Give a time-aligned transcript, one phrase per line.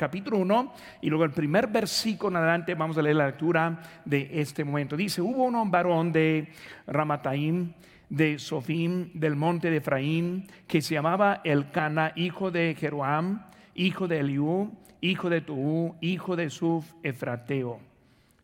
[0.00, 0.72] capítulo 1
[1.02, 4.96] y luego el primer versículo en adelante vamos a leer la lectura de este momento.
[4.96, 6.48] Dice, hubo un varón de
[6.86, 7.74] Ramataim,
[8.08, 13.44] de Sofim, del monte de Efraín, que se llamaba Elcana, hijo de Jeroam,
[13.74, 17.78] hijo de Eliú, hijo de Tuú, hijo de Suf, Efrateo.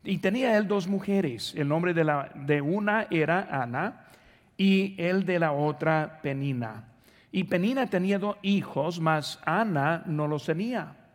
[0.04, 1.54] Y tenía él dos mujeres.
[1.56, 4.04] El nombre de, la, de una era Ana
[4.58, 6.84] y el de la otra Penina.
[7.32, 11.05] Y Penina tenía dos hijos, mas Ana no los tenía.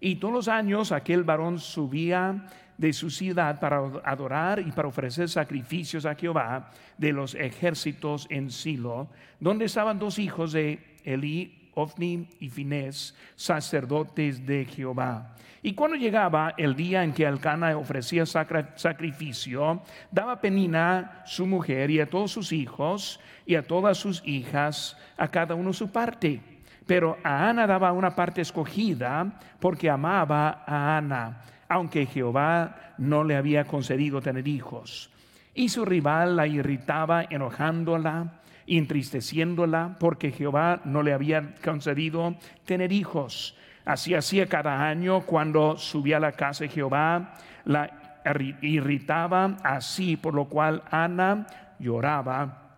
[0.00, 5.28] Y todos los años aquel varón subía de su ciudad para adorar y para ofrecer
[5.28, 9.08] sacrificios a Jehová de los ejércitos en Silo,
[9.40, 15.34] donde estaban dos hijos de Eli, Ofni y Finés, sacerdotes de Jehová.
[15.62, 22.00] Y cuando llegaba el día en que Alcana ofrecía sacrificio, daba Penina su mujer y
[22.00, 26.40] a todos sus hijos y a todas sus hijas, a cada uno su parte.
[26.88, 33.36] Pero a Ana daba una parte escogida porque amaba a Ana aunque Jehová no le
[33.36, 35.10] había concedido tener hijos.
[35.54, 43.56] Y su rival la irritaba, enojándola, entristeciéndola, porque Jehová no le había concedido tener hijos.
[43.84, 48.22] Así hacía cada año cuando subía a la casa de Jehová, la
[48.60, 51.46] irritaba así, por lo cual Ana
[51.78, 52.70] lloraba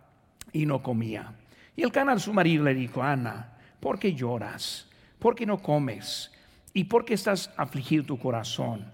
[0.53, 1.33] y no comía.
[1.77, 3.50] Y el canal su marido le dijo, Ana,
[3.81, 4.89] ¿por qué lloras?
[5.19, 6.31] ¿Por qué no comes?
[6.73, 8.91] ¿Y por qué estás afligido tu corazón?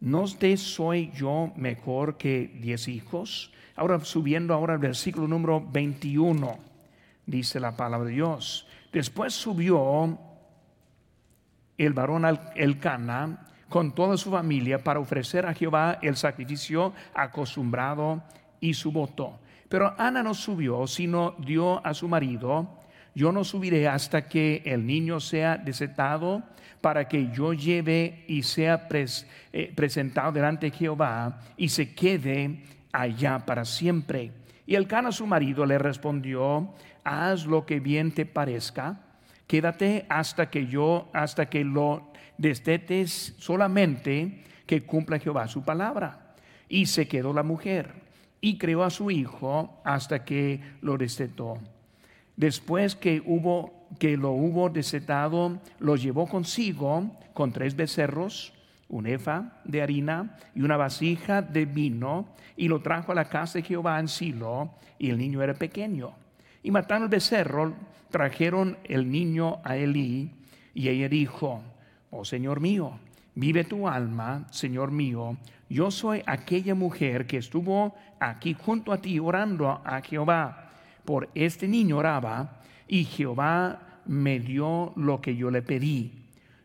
[0.00, 3.52] ¿No te soy yo mejor que diez hijos?
[3.76, 6.58] Ahora subiendo ahora al versículo número 21,
[7.26, 8.66] dice la palabra de Dios.
[8.92, 10.18] Después subió
[11.76, 18.22] el varón el Cana con toda su familia para ofrecer a Jehová el sacrificio acostumbrado
[18.60, 19.38] y su voto.
[19.68, 22.80] Pero Ana no subió, sino dio a su marido,
[23.16, 26.42] yo no subiré hasta que el niño sea desetado
[26.82, 33.38] para que yo lleve y sea eh, presentado delante de Jehová y se quede allá
[33.38, 34.32] para siempre.
[34.66, 36.74] Y el cana su marido le respondió,
[37.04, 39.00] haz lo que bien te parezca,
[39.46, 46.34] quédate hasta que yo, hasta que lo destetes solamente que cumpla Jehová su palabra.
[46.68, 47.94] Y se quedó la mujer
[48.42, 51.58] y creó a su hijo hasta que lo destetó.
[52.36, 58.52] Después que hubo que lo hubo desetado, lo llevó consigo con tres becerros,
[58.88, 62.26] un efa de harina y una vasija de vino,
[62.56, 66.12] y lo trajo a la casa de Jehová en Silo, y el niño era pequeño.
[66.62, 67.74] Y matando el becerro,
[68.10, 70.30] trajeron el niño a Elí,
[70.74, 71.62] y ella dijo,
[72.10, 72.98] oh Señor mío,
[73.34, 75.36] vive tu alma, Señor mío,
[75.68, 80.65] yo soy aquella mujer que estuvo aquí junto a ti orando a Jehová.
[81.06, 86.12] Por este niño oraba, y Jehová me dio lo que yo le pedí.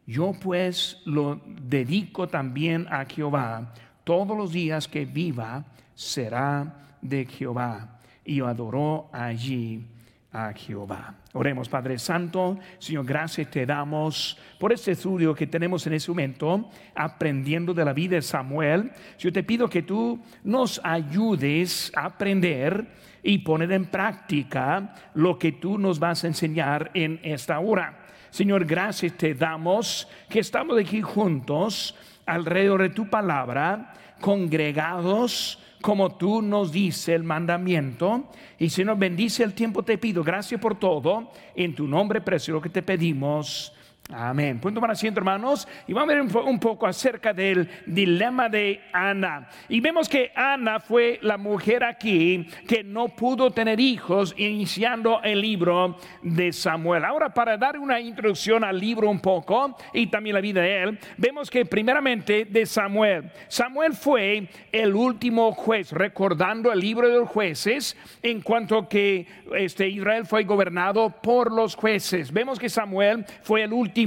[0.05, 3.73] Yo pues lo dedico también a Jehová.
[4.03, 5.63] Todos los días que viva
[5.95, 7.99] será de Jehová.
[8.25, 9.85] Y adoró allí
[10.33, 11.15] a Jehová.
[11.33, 16.69] Oremos, Padre Santo, Señor, gracias te damos por este estudio que tenemos en este momento,
[16.95, 18.91] aprendiendo de la vida de Samuel.
[19.19, 22.87] Yo te pido que tú nos ayudes a aprender
[23.23, 27.99] y poner en práctica lo que tú nos vas a enseñar en esta hora.
[28.29, 36.41] Señor, gracias te damos que estamos aquí juntos alrededor de tu palabra, congregados como tú
[36.41, 38.25] nos dice el mandamiento.
[38.57, 41.31] Y si nos bendice el tiempo, te pido gracias por todo.
[41.55, 43.73] En tu nombre precioso que te pedimos.
[44.13, 44.59] Amén.
[44.59, 45.67] Punto para asiento, hermanos.
[45.87, 49.47] Y vamos a ver un, poco acerca del dilema de Ana.
[49.69, 55.41] Y vemos que Ana fue la mujer aquí que no pudo tener hijos iniciando el
[55.41, 57.05] libro de Samuel.
[57.05, 60.99] Ahora, para dar una introducción al libro un poco y también la vida de él,
[61.17, 63.31] vemos que primeramente de Samuel.
[63.47, 69.87] Samuel fue el último juez, recordando el libro de los jueces en cuanto que este,
[69.87, 72.31] Israel fue gobernado por los jueces.
[72.31, 74.00] Vemos que Samuel fue el último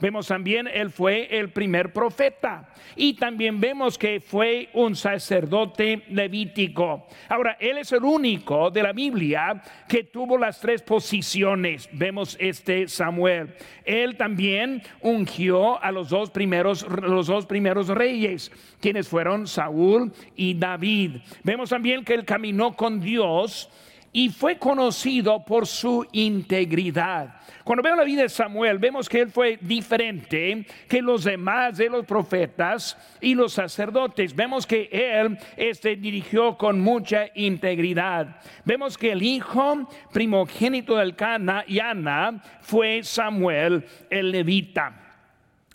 [0.00, 2.68] Vemos también, él fue el primer profeta.
[2.96, 7.06] Y también vemos que fue un sacerdote levítico.
[7.28, 11.88] Ahora, él es el único de la Biblia que tuvo las tres posiciones.
[11.92, 13.54] Vemos este Samuel.
[13.84, 20.54] Él también ungió a los dos primeros, los dos primeros reyes, quienes fueron Saúl y
[20.54, 21.16] David.
[21.42, 23.70] Vemos también que él caminó con Dios
[24.18, 27.36] y fue conocido por su integridad.
[27.62, 31.88] Cuando vemos la vida de Samuel, vemos que él fue diferente que los demás de
[31.88, 34.34] los profetas y los sacerdotes.
[34.34, 38.40] Vemos que él este, dirigió con mucha integridad.
[38.64, 45.07] Vemos que el hijo primogénito del Cana y Ana fue Samuel el levita.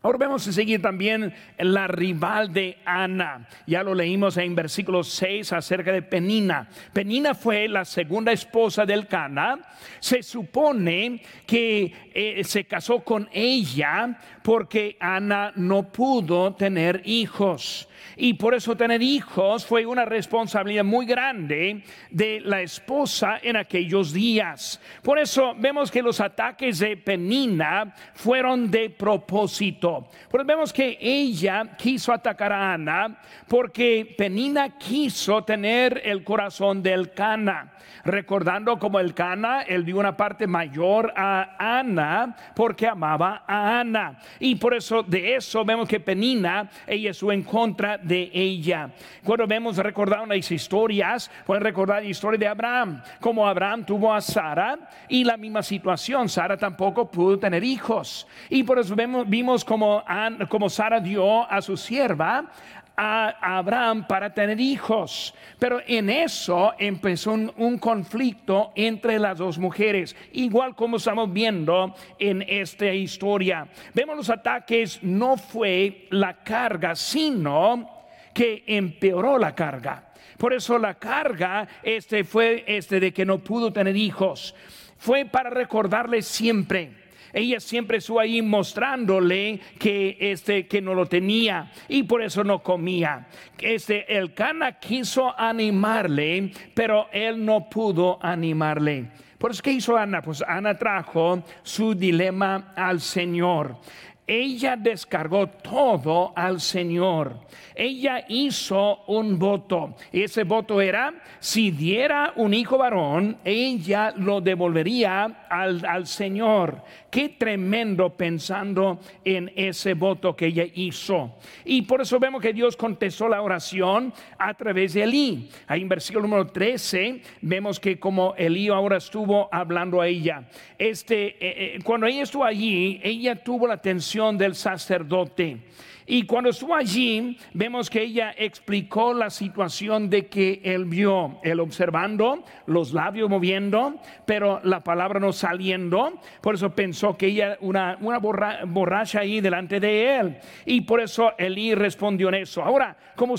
[0.06, 3.48] Ahora vamos a seguir también la rival de Ana.
[3.66, 6.68] Ya lo leímos en versículo 6 acerca de Penina.
[6.92, 9.62] Penina fue la segunda esposa del Cana.
[10.02, 17.88] Se supone que eh, se casó con ella porque Ana no pudo tener hijos.
[18.16, 24.14] Y por eso tener hijos fue una responsabilidad muy grande de la esposa en aquellos
[24.14, 24.80] días.
[25.02, 30.10] Por eso vemos que los ataques de Penina fueron de propósito.
[30.30, 37.12] Porque vemos que ella quiso atacar a Ana porque Penina quiso tener el corazón del
[37.14, 37.74] Cana
[38.04, 44.20] recordando como el Cana, él dio una parte mayor a Ana porque amaba a Ana.
[44.40, 48.92] Y por eso de eso vemos que Penina, ella estuvo en contra de ella.
[49.24, 54.22] Cuando vemos recordar unas historias, pueden recordar la historia de Abraham, como Abraham tuvo a
[54.22, 54.78] Sara
[55.08, 58.28] y la misma situación, Sara tampoco pudo tener hijos.
[58.50, 58.96] Y por eso
[59.26, 60.04] vimos como,
[60.50, 62.50] como Sara dio a su sierva
[62.96, 65.34] a Abraham para tener hijos.
[65.60, 72.44] Pero en eso empezó un, conflicto entre las dos mujeres, igual como estamos viendo en
[72.48, 73.68] esta historia.
[73.94, 77.93] Vemos los ataques, no fue la carga, sino
[78.34, 80.12] que empeoró la carga.
[80.38, 84.56] Por eso la carga este fue este de que no pudo tener hijos.
[84.98, 87.04] Fue para recordarle siempre
[87.34, 92.62] ella siempre estuvo ahí mostrándole que este que no lo tenía y por eso no
[92.62, 93.26] comía.
[93.60, 99.08] Este el Cana quiso animarle, pero él no pudo animarle.
[99.40, 100.22] Por eso, ¿qué hizo Ana?
[100.22, 103.78] Pues Ana trajo su dilema al Señor
[104.26, 107.40] ella descargó todo al Señor.
[107.76, 109.96] Ella hizo un voto.
[110.12, 116.82] Ese voto era, si diera un hijo varón, ella lo devolvería al, al Señor.
[117.12, 121.36] Qué tremendo pensando en ese voto que ella hizo.
[121.66, 125.50] Y por eso vemos que Dios contestó la oración a través de Elí.
[125.68, 130.48] Ahí en versículo número 13 vemos que como Elí ahora estuvo hablando a ella.
[130.78, 135.58] Este, eh, eh, cuando ella estuvo allí, ella tuvo la atención del sacerdote.
[136.06, 141.60] Y cuando estuvo allí, vemos que ella explicó la situación de que él vio, él
[141.60, 143.96] observando, los labios moviendo,
[144.26, 146.20] pero la palabra no saliendo.
[146.42, 150.38] Por eso pensó que ella, una, una borracha ahí delante de él.
[150.66, 152.64] Y por eso Elí respondió en eso.
[152.64, 153.36] Ahora, como,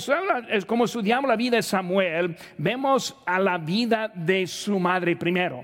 [0.65, 5.63] como estudiamos la vida de Samuel, vemos a la vida de su madre primero.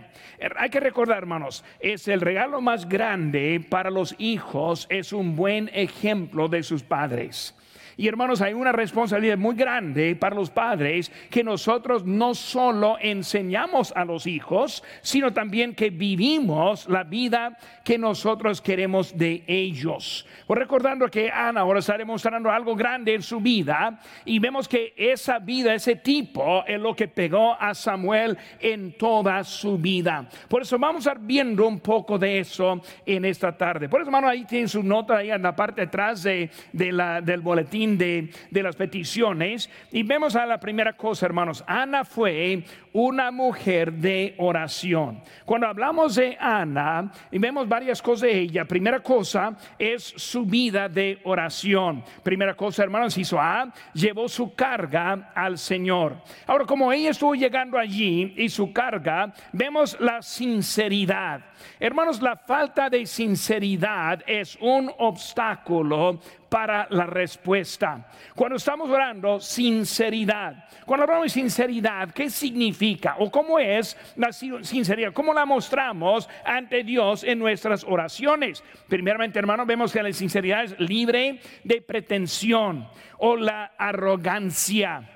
[0.58, 5.70] Hay que recordar, hermanos, es el regalo más grande para los hijos, es un buen
[5.74, 7.54] ejemplo de sus padres.
[8.02, 13.94] Y hermanos, hay una responsabilidad muy grande para los padres que nosotros no solo enseñamos
[13.96, 20.26] a los hijos, sino también que vivimos la vida que nosotros queremos de ellos.
[20.48, 24.96] Pues recordando que Ana ahora está demostrando algo grande en su vida y vemos que
[24.98, 30.28] esa vida, ese tipo, es lo que pegó a Samuel en toda su vida.
[30.48, 33.88] Por eso vamos a ir viendo un poco de eso en esta tarde.
[33.88, 37.42] Por eso, hermano, ahí tienen su nota ahí en la parte de atrás de, del
[37.42, 41.64] boletín de, las peticiones y vemos a la primera cosa, hermanos.
[41.68, 45.22] Ana fue una mujer de oración.
[45.46, 50.90] Cuando hablamos de Ana y vemos varias cosas de ella, primera cosa es su vida
[50.90, 52.04] de oración.
[52.24, 56.18] Primera cosa, hermanos, hizo A, llevó su carga al Señor.
[56.46, 61.42] Ahora, como ella estuvo llegando allí y su carga, vemos la sinceridad.
[61.80, 66.20] Hermanos, la falta de sinceridad es un obstáculo
[66.52, 68.10] para la respuesta.
[68.36, 70.66] Cuando estamos orando, sinceridad.
[70.86, 73.16] Cuando hablamos de sinceridad, ¿qué significa?
[73.20, 75.14] ¿O cómo es la sinceridad?
[75.14, 78.62] ¿Cómo la mostramos ante Dios en nuestras oraciones?
[78.90, 82.86] Primeramente, hermanos, vemos que la sinceridad es libre de pretensión
[83.18, 85.10] o la arrogancia.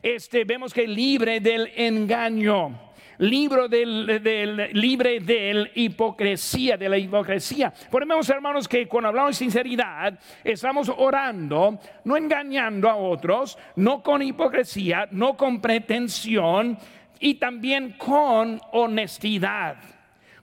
[0.00, 2.85] Este, vemos que libre del engaño
[3.18, 4.06] libro del,
[4.72, 7.72] libre de hipocresía, de la hipocresía.
[7.90, 14.22] Ponemos, hermanos, que cuando hablamos de sinceridad, estamos orando, no engañando a otros, no con
[14.22, 16.78] hipocresía, no con pretensión
[17.18, 19.76] y también con honestidad,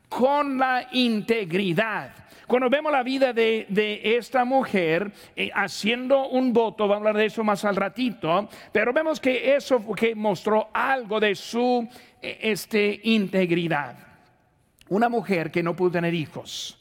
[0.10, 2.23] con la integridad.
[2.48, 7.26] Cuando vemos la vida de, esta mujer eh, haciendo un voto, vamos a hablar de
[7.28, 11.88] eso más al ratito, pero vemos que eso que mostró algo de su
[12.22, 13.96] este, integridad.
[14.90, 16.80] Una mujer que no pudo tener hijos.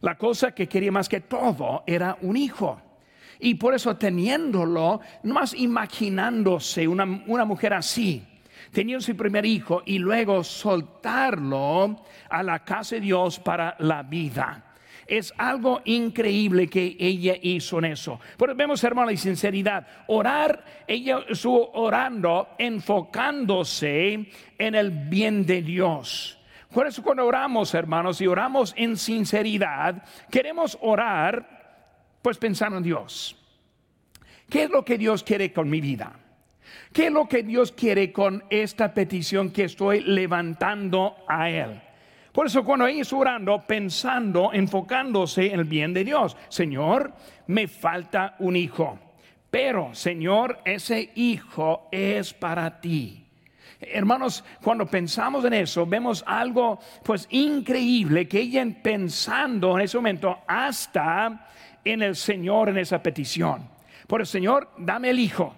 [0.00, 2.80] La cosa que quería más que todo era un hijo.
[3.40, 8.24] Y por eso teniéndolo, más imaginándose una, una mujer así,
[8.72, 14.67] teniendo su primer hijo y luego soltarlo a la casa de Dios para la vida.
[15.08, 18.20] Es algo increíble que ella hizo en eso.
[18.36, 19.86] Pero vemos, hermano, y sinceridad.
[20.06, 24.26] Orar, ella estuvo orando, enfocándose
[24.58, 26.38] en el bien de Dios.
[26.70, 33.34] Por eso cuando oramos, hermanos, y oramos en sinceridad, queremos orar, pues pensando en Dios.
[34.50, 36.12] ¿Qué es lo que Dios quiere con mi vida?
[36.92, 41.80] ¿Qué es lo que Dios quiere con esta petición que estoy levantando a Él?
[42.38, 47.12] Por eso cuando ella está orando, pensando, enfocándose en el bien de Dios, Señor,
[47.48, 48.96] me falta un hijo,
[49.50, 53.26] pero Señor, ese hijo es para ti.
[53.80, 60.38] Hermanos, cuando pensamos en eso, vemos algo pues increíble que ella pensando en ese momento
[60.46, 61.48] hasta
[61.84, 63.68] en el Señor en esa petición.
[64.06, 65.56] Por el Señor, dame el hijo.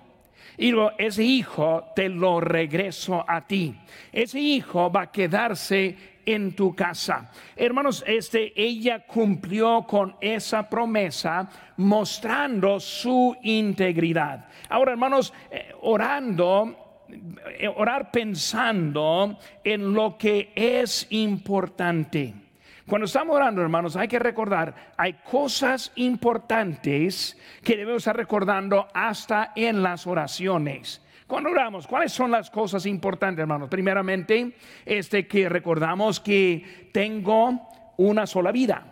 [0.61, 3.75] Y luego ese hijo te lo regreso a ti.
[4.13, 7.31] Ese hijo va a quedarse en tu casa.
[7.57, 11.49] Hermanos, este ella cumplió con esa promesa
[11.79, 14.49] mostrando su integridad.
[14.69, 17.07] Ahora, hermanos, eh, orando
[17.59, 22.35] eh, orar pensando en lo que es importante.
[22.91, 29.53] Cuando estamos orando, hermanos, hay que recordar, hay cosas importantes que debemos estar recordando hasta
[29.55, 31.01] en las oraciones.
[31.29, 33.69] Cuando oramos, ¿cuáles son las cosas importantes, hermanos?
[33.69, 38.83] Primeramente, este que recordamos que tengo una sola vida.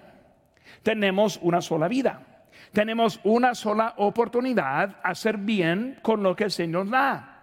[0.85, 2.23] Tenemos una sola vida.
[2.71, 7.38] Tenemos una sola oportunidad a hacer bien con lo que el Señor da.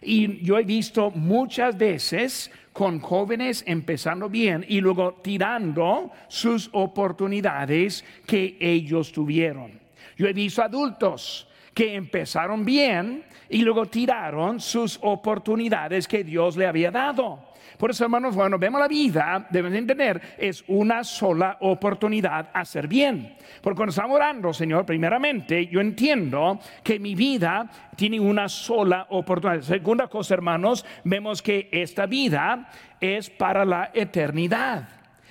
[0.00, 8.04] Y yo he visto muchas veces con jóvenes empezando bien y luego tirando sus oportunidades
[8.26, 9.80] que ellos tuvieron.
[10.16, 16.66] Yo he visto adultos que empezaron bien y luego tiraron sus oportunidades que Dios le
[16.66, 17.51] había dado.
[17.82, 22.86] Por eso, hermanos, cuando vemos la vida, debemos entender, es una sola oportunidad a hacer
[22.86, 23.34] bien.
[23.60, 29.62] Porque cuando estamos orando, Señor, primeramente, yo entiendo que mi vida tiene una sola oportunidad.
[29.62, 32.68] Segunda cosa, hermanos, vemos que esta vida
[33.00, 34.88] es para la eternidad.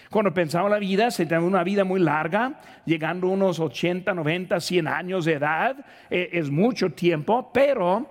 [0.10, 4.60] Cuando pensamos la vida, se tiene una vida muy larga, llegando a unos 80, 90,
[4.60, 5.78] 100 años de edad,
[6.10, 8.10] eh, es mucho tiempo, pero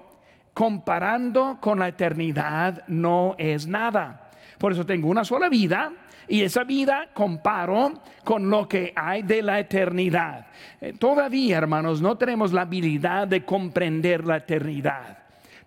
[0.55, 4.20] comparando con la eternidad no es nada.
[4.61, 5.91] Por eso tengo una sola vida
[6.29, 10.49] y esa vida comparo con lo que hay de la eternidad.
[10.83, 15.20] Eh, todavía, hermanos, no tenemos la habilidad de comprender la eternidad.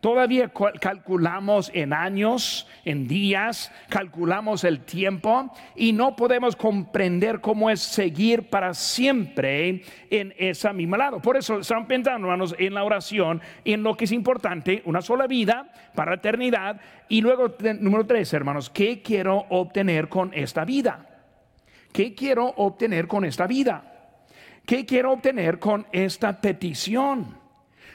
[0.03, 7.79] Todavía calculamos en años, en días, calculamos el tiempo y no podemos comprender cómo es
[7.79, 11.21] seguir para siempre en esa misma lado.
[11.21, 15.25] Por eso estamos pensando, hermanos, en la oración, en lo que es importante, una sola
[15.25, 16.81] vida para eternidad.
[17.07, 21.07] Y luego, número tres, hermanos, ¿qué quiero obtener con esta vida?
[21.93, 24.19] ¿Qué quiero obtener con esta vida?
[24.65, 27.42] ¿Qué quiero obtener con esta petición?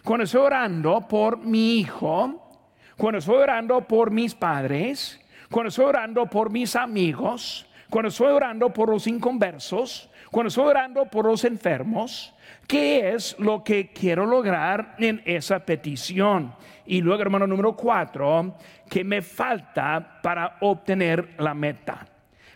[0.05, 2.49] Cuando estoy orando por mi hijo,
[2.97, 8.73] cuando estoy orando por mis padres, cuando estoy orando por mis amigos, cuando estoy orando
[8.73, 12.35] por los inconversos, cuando estoy orando por los enfermos,
[12.67, 16.55] ¿qué es lo que quiero lograr en esa petición?
[16.87, 18.57] Y luego, hermano número cuatro,
[18.89, 22.07] ¿qué me falta para obtener la meta?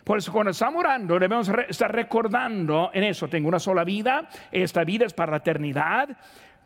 [0.03, 4.83] Por eso cuando estamos orando debemos estar recordando en eso, tengo una sola vida, esta
[4.83, 6.09] vida es para la eternidad,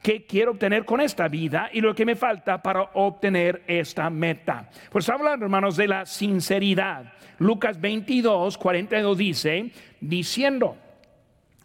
[0.01, 4.69] qué quiero obtener con esta vida y lo que me falta para obtener esta meta.
[4.91, 7.13] Pues hablando, hermanos, de la sinceridad.
[7.39, 10.77] Lucas 22, 42 dice, diciendo,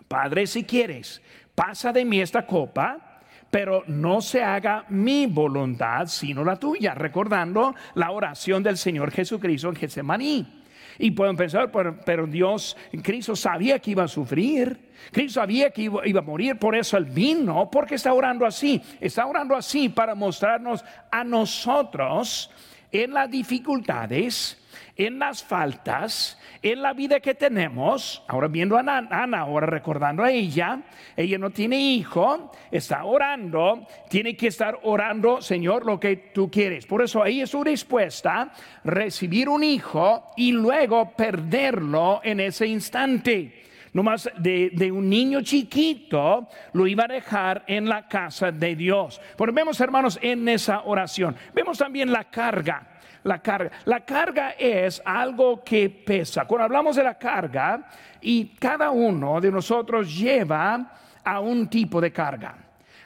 [0.09, 1.23] Padre, si quieres,
[1.55, 3.21] pasa de mí esta copa,
[3.51, 9.69] pero no se haga mi voluntad, sino la tuya, recordando la oración del Señor Jesucristo
[9.69, 10.62] en Getsemaní.
[10.99, 14.91] Y pueden pensar, pero, Dios, Cristo sabía que iba a sufrir.
[15.11, 18.81] Cristo sabía que iba, iba, a morir, por eso Él vino, porque está orando así.
[19.01, 22.51] Está orando así para mostrarnos a nosotros
[22.93, 24.62] en las dificultades,
[24.97, 30.31] en las faltas, en la vida que tenemos, ahora viendo a Ana, ahora recordando a
[30.31, 30.83] ella,
[31.17, 36.87] ella no tiene hijo, está orando, tiene que estar orando, Señor, lo que tú quieres.
[36.87, 38.53] Por eso ella estuvo dispuesta a
[38.85, 43.63] recibir un hijo y luego perderlo en ese instante.
[43.93, 48.75] No más de, de, un niño chiquito lo iba a dejar en la casa de
[48.75, 49.21] Dios.
[49.37, 51.37] Pero vemos, hermanos, en esa oración.
[51.55, 52.92] Vemos también la carga
[53.25, 53.71] la carga.
[53.85, 56.45] La carga es algo que pesa.
[56.45, 57.89] Cuando hablamos de la carga,
[58.21, 60.93] y cada uno de nosotros lleva
[61.25, 62.55] a un tipo de carga.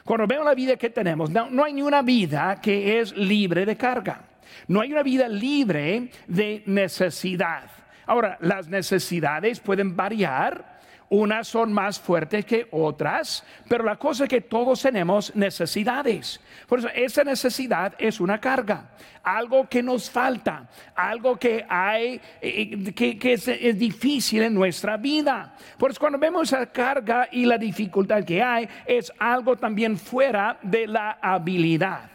[0.03, 3.65] Cuando vemos la vida que tenemos, no, no hay ni una vida que es libre
[3.65, 4.21] de carga.
[4.67, 7.63] No hay una vida libre de necesidad.
[8.05, 10.76] Ahora, las necesidades pueden variar
[11.09, 16.41] Unas son más fuertes que otras, pero la cosa es que todos tenemos necesidades.
[16.67, 18.89] Por eso esa necesidad es una carga,
[19.23, 25.55] algo que nos falta, algo que hay, eh, que, es, difícil en nuestra vida.
[25.77, 30.59] Por eso cuando vemos esa carga y la dificultad que hay, es algo también fuera
[30.61, 32.09] de la habilidad.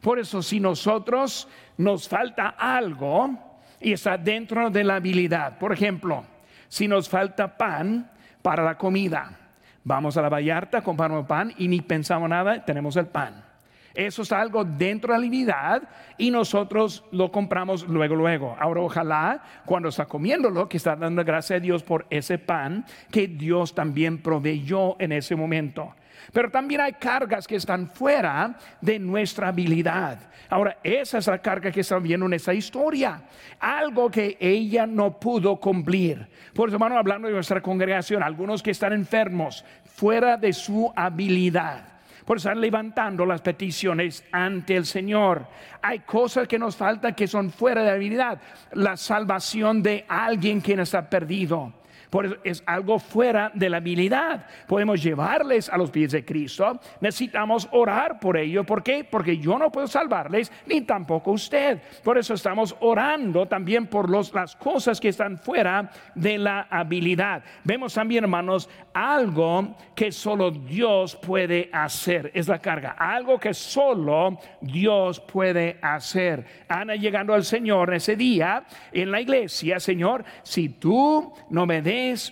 [0.00, 1.48] Por eso si nosotros
[1.78, 6.24] nos falta algo y está dentro de la habilidad, por ejemplo,
[6.68, 8.08] si nos falta pan,
[8.46, 9.36] para la comida.
[9.82, 13.44] Vamos a la Vallarta, compramos pan y ni pensamos nada, tenemos el pan.
[13.92, 15.82] Eso es algo dentro de la habilidad
[16.16, 18.56] y nosotros lo compramos luego, luego.
[18.60, 23.26] Ahora ojalá cuando está comiéndolo, que está dando gracias a Dios por ese pan que
[23.26, 25.92] Dios también proveyó en ese momento.
[26.32, 30.18] Pero también hay cargas que están fuera de nuestra habilidad.
[30.48, 33.22] Ahora, esa es la carga que estamos viendo en esta historia.
[33.58, 36.26] Algo que ella no pudo cumplir.
[36.54, 41.96] Por eso, hermano, hablando de nuestra congregación, algunos que están enfermos, fuera de su habilidad.
[42.24, 45.46] Por están levantando las peticiones ante el Señor.
[45.80, 48.40] Hay cosas que nos faltan que son fuera de habilidad.
[48.72, 51.72] La salvación de alguien que está perdido
[52.10, 54.46] por eso es algo fuera de la habilidad.
[54.66, 56.80] Podemos llevarles a los pies de Cristo.
[57.00, 58.64] Necesitamos orar por ello.
[58.64, 59.04] ¿Por qué?
[59.04, 61.80] Porque yo no puedo salvarles, ni tampoco usted.
[62.02, 67.42] Por eso estamos orando también por los, las cosas que están fuera de la habilidad.
[67.64, 72.30] Vemos también, hermanos, algo que solo Dios puede hacer.
[72.34, 72.96] Es la carga.
[72.98, 76.44] Algo que solo Dios puede hacer.
[76.68, 81.82] Ana llegando al Señor ese día en la iglesia, Señor, si tú no me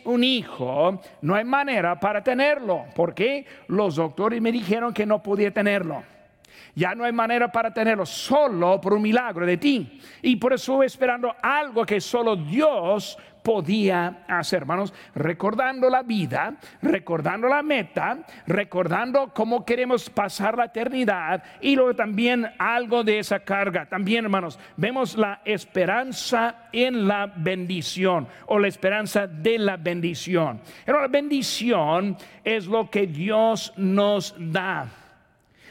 [0.05, 2.85] un hijo, no hay manera para tenerlo.
[2.95, 6.03] porque Los doctores me dijeron que no podía tenerlo.
[6.75, 10.01] Ya no hay manera para tenerlo, solo por un milagro de ti.
[10.23, 17.47] Y por eso esperando algo que solo Dios podía hacer, hermanos, recordando la vida, recordando
[17.47, 23.87] la meta, recordando cómo queremos pasar la eternidad y luego también algo de esa carga.
[23.87, 30.63] También, hermanos, vemos la esperanza en la bendición o la esperanza de la bendición.
[30.87, 34.89] Pero la bendición es lo que Dios nos da.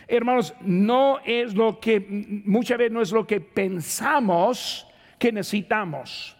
[0.07, 1.99] Hermanos, no es lo que
[2.45, 4.85] muchas veces no es lo que pensamos
[5.17, 6.37] que necesitamos.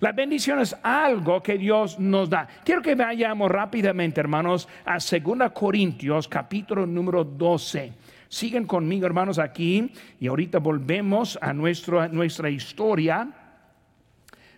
[0.00, 2.48] La bendición es algo que Dios nos da.
[2.64, 7.92] Quiero que vayamos rápidamente, hermanos, a 2 Corintios, capítulo número 12.
[8.28, 13.28] Siguen conmigo, hermanos, aquí y ahorita volvemos a, nuestro, nuestra historia.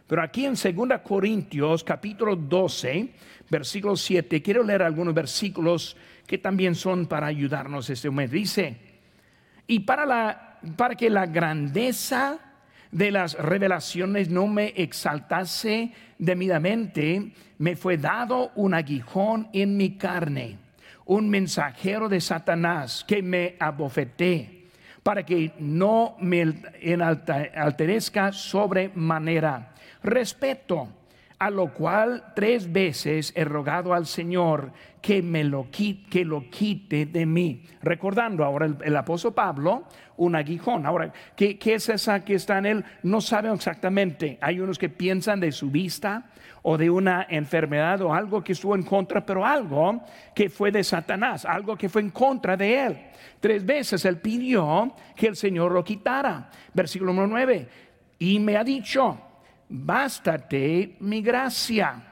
[0.07, 3.12] Pero aquí en 2 Corintios, capítulo 12,
[3.51, 5.96] versículo 7, quiero leer algunos versículos
[6.27, 8.35] que también son para ayudarnos este momento.
[8.37, 8.77] Dice,
[9.66, 12.38] y para, la, para que la grandeza
[12.90, 20.59] de las revelaciones no me exaltase debidamente, me fue dado un aguijón en mi carne,
[21.05, 24.68] un mensajero de Satanás que me abofeté,
[25.03, 26.42] para que no me
[27.55, 29.72] alterezca sobremanera.
[30.03, 30.88] Respeto,
[31.38, 34.72] a lo cual tres veces he rogado al Señor
[35.03, 37.62] que me lo quite, que lo quite de mí.
[37.83, 39.85] Recordando ahora el, apóstol Pablo,
[40.16, 40.87] un aguijón.
[40.87, 42.85] Ahora, ¿qué, ¿qué, es esa que está en él?
[43.03, 44.38] No saben exactamente.
[44.40, 46.31] Hay unos que piensan de su vista
[46.62, 50.03] o de una enfermedad o algo que estuvo en contra, pero algo
[50.35, 52.99] que fue de Satanás, algo que fue en contra de él.
[53.38, 56.51] Tres veces él pidió que el Señor lo quitara.
[56.72, 57.68] Versículo 9.
[58.18, 59.26] Y me ha dicho,
[59.68, 62.02] bástate mi gracia,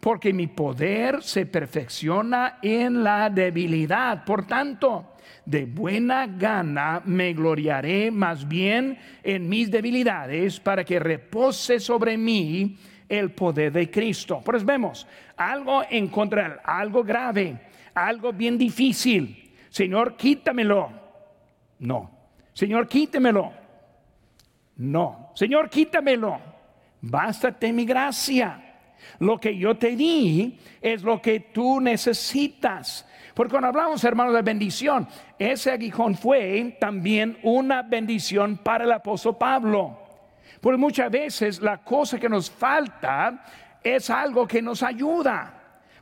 [0.00, 4.24] porque mi poder se perfecciona en la debilidad.
[4.24, 5.14] Por tanto,
[5.44, 12.76] de buena gana me gloriaré más bien en mis debilidades para que repose sobre mí
[13.08, 14.42] el poder de Cristo.
[14.44, 17.60] Pues vemos algo en contra, algo grave,
[17.94, 19.54] algo bien difícil.
[19.70, 20.90] Señor, quítamelo.
[21.78, 22.10] No.
[22.52, 23.52] Señor, quítemelo.
[24.76, 25.30] No.
[25.34, 26.55] Señor, quítamelo
[27.00, 28.62] bástate mi gracia.
[29.18, 33.06] Lo que yo te di es lo que tú necesitas.
[33.34, 35.06] Porque cuando hablamos, hermanos, de bendición,
[35.38, 39.98] ese aguijón fue también una bendición para el apóstol Pablo.
[40.60, 43.44] Porque muchas veces la cosa que nos falta
[43.82, 45.52] es algo que nos ayuda.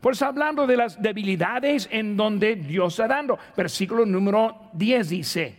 [0.01, 3.39] Por eso hablando de las debilidades en donde Dios está dando.
[3.57, 5.59] Versículo número 10 dice,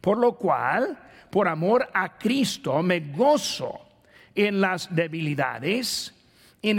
[0.00, 0.98] por lo cual,
[1.30, 3.83] por amor a Cristo, me gozo
[4.34, 6.14] en las debilidades,
[6.62, 6.78] en,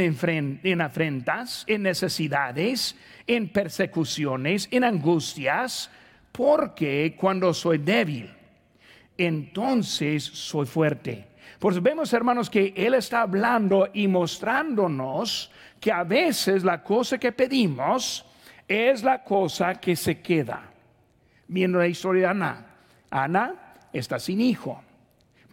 [0.63, 2.95] en afrentas, en necesidades,
[3.27, 5.89] en persecuciones, en angustias,
[6.31, 8.31] porque cuando soy débil,
[9.17, 11.27] entonces soy fuerte.
[11.59, 17.31] Pues vemos, hermanos, que Él está hablando y mostrándonos que a veces la cosa que
[17.31, 18.25] pedimos
[18.67, 20.71] es la cosa que se queda.
[21.47, 22.65] Viendo la historia de Ana.
[23.09, 23.55] Ana
[23.93, 24.81] está sin hijo.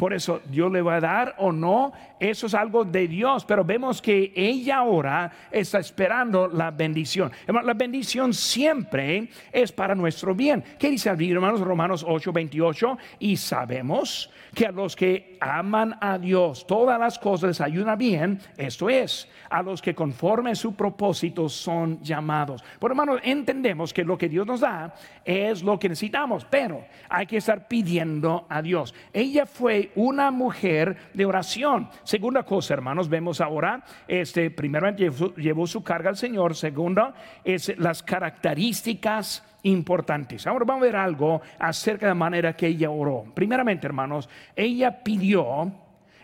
[0.02, 3.64] Por eso Dios le va a dar o no, eso es algo de Dios, pero
[3.64, 7.30] vemos que ella ahora está esperando la bendición.
[7.46, 10.64] La bendición siempre es para nuestro bien.
[10.76, 11.60] ¿Qué dice el hermanos?
[11.60, 12.98] Romanos 8, 28.
[13.20, 18.40] Y sabemos que a los que aman a Dios, todas las cosas les ayudan bien,
[18.56, 22.62] esto es, a los que conforme su propósito son llamados.
[22.80, 27.26] Por hermanos, entendemos que lo que Dios nos da es lo que necesitamos, pero hay
[27.26, 28.94] que estar pidiendo a Dios.
[29.12, 31.88] Ella fue una mujer de oración.
[32.02, 37.12] Segunda cosa, hermanos, vemos ahora, este, primeramente llevó, su carga al Señor, segundo,
[37.44, 40.46] es las características importantes.
[40.46, 43.24] Ahora vamos a ver algo acerca de la manera que ella oró.
[43.34, 45.72] Primeramente, hermanos, ella pidió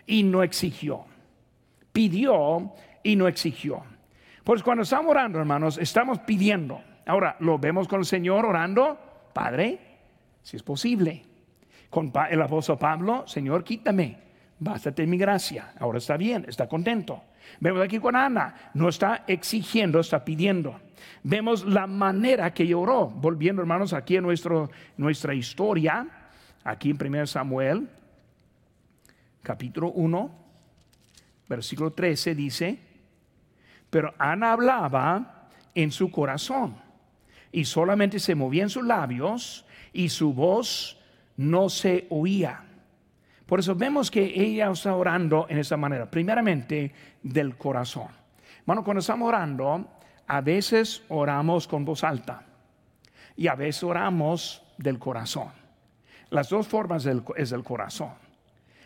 [0.05, 1.05] y no exigió.
[1.91, 3.83] Pidió y no exigió.
[4.43, 6.81] Pues cuando estamos orando, hermanos, estamos pidiendo.
[7.05, 8.97] Ahora, lo vemos con el Señor orando,
[9.33, 9.79] Padre,
[10.41, 11.28] si es posible.
[11.89, 14.17] Con el apóstol Pablo, Señor, quítame,
[14.59, 15.73] bástate mi gracia.
[15.79, 17.23] Ahora está bien, está contento.
[17.59, 20.79] Vemos aquí con Ana, no está exigiendo, está pidiendo.
[21.23, 23.07] Vemos la manera que lloró.
[23.07, 26.07] Volviendo, hermanos, aquí en nuestro, nuestra historia,
[26.63, 27.89] aquí en 1 Samuel,
[29.41, 30.31] capítulo 1,
[31.47, 32.79] versículo 13, dice:
[33.89, 36.75] Pero Ana hablaba en su corazón
[37.51, 40.98] y solamente se movía en sus labios y su voz
[41.39, 42.61] no se oía.
[43.45, 46.91] Por eso vemos que ella está orando en esa manera, primeramente
[47.23, 48.09] del corazón.
[48.65, 49.87] Bueno, cuando estamos orando,
[50.27, 52.43] a veces oramos con voz alta
[53.37, 55.47] y a veces oramos del corazón.
[56.29, 58.11] Las dos formas es del corazón.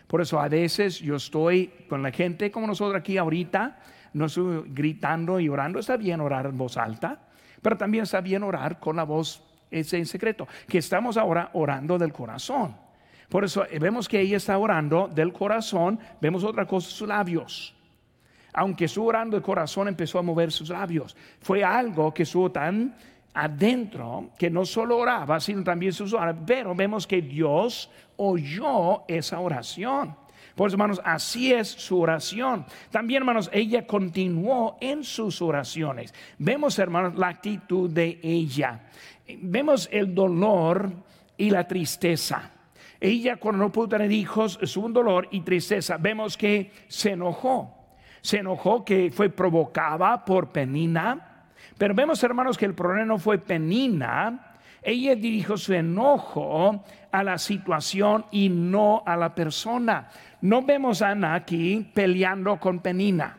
[0.06, 3.80] Por eso a veces yo estoy con la gente como nosotros aquí ahorita,
[4.14, 5.80] no estoy gritando y orando.
[5.80, 7.20] Está bien orar en voz alta,
[7.64, 9.42] pero también está bien orar con la voz
[9.74, 12.76] ese en secreto, que estamos ahora orando del corazón.
[13.30, 17.74] Por eso eh, vemos que ella está orando del corazón, vemos otra cosa, sus labios.
[18.54, 21.18] Aunque estuvo orando del corazón, empezó a mover sus labios.
[21.42, 22.96] Fue algo que estuvo tan
[23.34, 26.44] adentro que no solo oraba, sino también sus oraciones.
[26.46, 30.16] Pero vemos que Dios oyó esa oración.
[30.56, 32.66] Por eso, hermanos, así es su oración.
[32.92, 36.14] También, hermanos, ella continuó en sus oraciones.
[36.38, 38.82] Vemos, hermanos, la actitud de ella
[39.28, 40.92] vemos el dolor
[41.38, 42.52] y la tristeza.
[43.00, 45.98] Ella cuando no pudo tener hijos, es un dolor y tristeza.
[45.98, 47.76] Vemos que se enojó.
[48.22, 51.50] Se enojó que fue provocada por Penina.
[51.78, 54.54] Pero vemos, hermanos, que el problema no fue Penina.
[54.82, 60.10] Ella dirigió su enojo a la situación y no a la persona.
[60.42, 63.38] No vemos a Ana aquí peleando con Penina.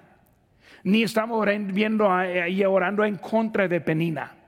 [0.84, 4.43] Ni estamos viendo a ella orando en contra de Penina.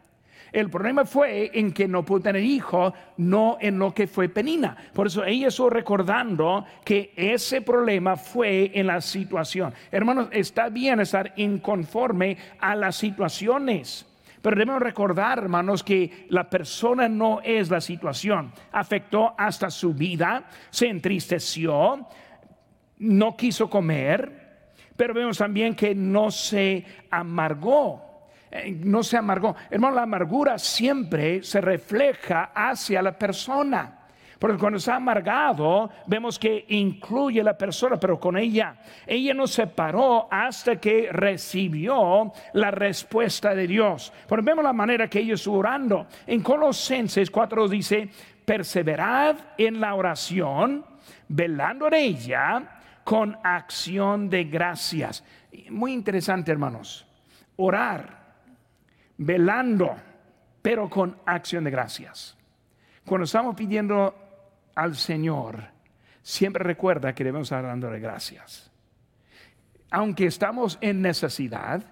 [0.57, 4.75] El problema fue en que no pudo tener hijo, no en lo que fue Penina.
[4.95, 9.75] Por eso ella estuvo recordando que ese problema fue en la situación.
[9.91, 14.07] Hermanos, está bien estar inconforme a las situaciones.
[14.41, 18.51] Pero debemos recordar, hermanos, que la persona no es la situación.
[18.73, 22.09] Afectó hasta su vida, se entristeció,
[23.01, 28.06] no quiso comer, pero vemos también que no se amargó.
[28.65, 29.55] Eh, no se amargó.
[29.71, 34.07] Hermano, la amargura siempre se refleja hacia la persona.
[34.39, 39.67] Porque cuando está amargado, vemos que incluye la persona, pero con ella, ella no se
[39.67, 44.13] paró hasta que recibió la respuesta de Dios.
[44.29, 46.07] Porque vemos la manera que ella estuvo orando.
[46.27, 48.11] En Colosenses 4 dice,
[48.45, 50.85] perseverad en la oración,
[51.29, 55.25] velando en ella con acción de gracias.
[55.71, 57.07] Muy interesante, hermanos.
[57.57, 58.26] Orar
[59.19, 59.97] velando,
[60.63, 62.37] pero con acción de gracias.
[63.05, 64.15] Cuando estamos pidiendo
[64.75, 65.63] al Señor,
[66.23, 68.71] siempre recuerda que debemos estar dando de gracias.
[69.91, 71.85] Aunque estamos en necesidad,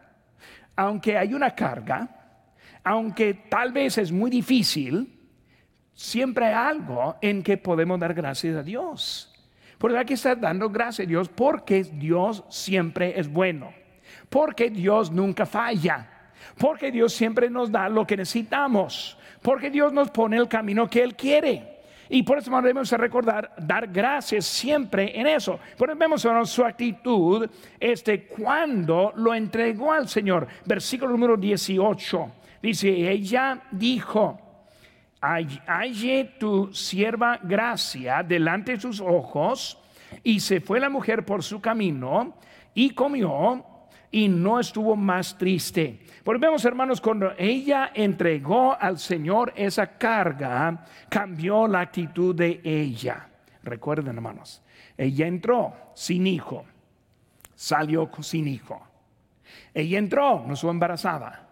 [0.76, 2.08] aunque hay una carga,
[2.82, 5.20] aunque tal vez es muy difícil,
[5.94, 9.30] siempre hay algo en que podemos dar gracias a Dios.
[9.78, 13.72] Por hay que estar dando gracias a Dios porque Dios siempre es bueno,
[14.28, 16.13] porque Dios nunca falla.
[16.58, 19.18] Porque Dios siempre nos da lo que necesitamos.
[19.42, 21.74] Porque Dios nos pone el camino que Él quiere.
[22.08, 25.58] Y por eso debemos recordar, dar gracias siempre en eso.
[25.76, 27.48] Por eso vemos su actitud
[27.80, 30.46] este, cuando lo entregó al Señor.
[30.64, 32.32] Versículo número 18.
[32.62, 34.38] Dice, ella dijo,
[35.20, 39.78] halle tu sierva gracia delante de sus ojos
[40.22, 42.34] Y se fue la mujer por su camino
[42.74, 43.64] y comió
[44.14, 45.98] y no estuvo más triste.
[46.22, 53.28] Porque vemos, hermanos, cuando ella entregó al Señor esa carga, cambió la actitud de ella.
[53.64, 54.62] Recuerden, hermanos,
[54.96, 56.64] ella entró sin hijo,
[57.56, 58.86] salió sin hijo.
[59.74, 61.48] Ella entró, no estuvo embarazada,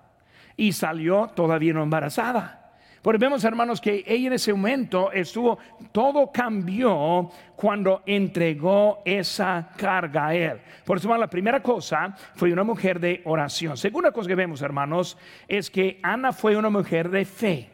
[0.57, 2.62] y salió todavía no embarazada.
[3.03, 5.59] Porque vemos, hermanos, que ella en ese momento estuvo,
[5.91, 10.61] todo cambió cuando entregó esa carga a él.
[10.85, 13.77] Por eso, la primera cosa fue una mujer de oración.
[13.77, 17.72] Segunda cosa que vemos, hermanos, es que Ana fue una mujer de fe.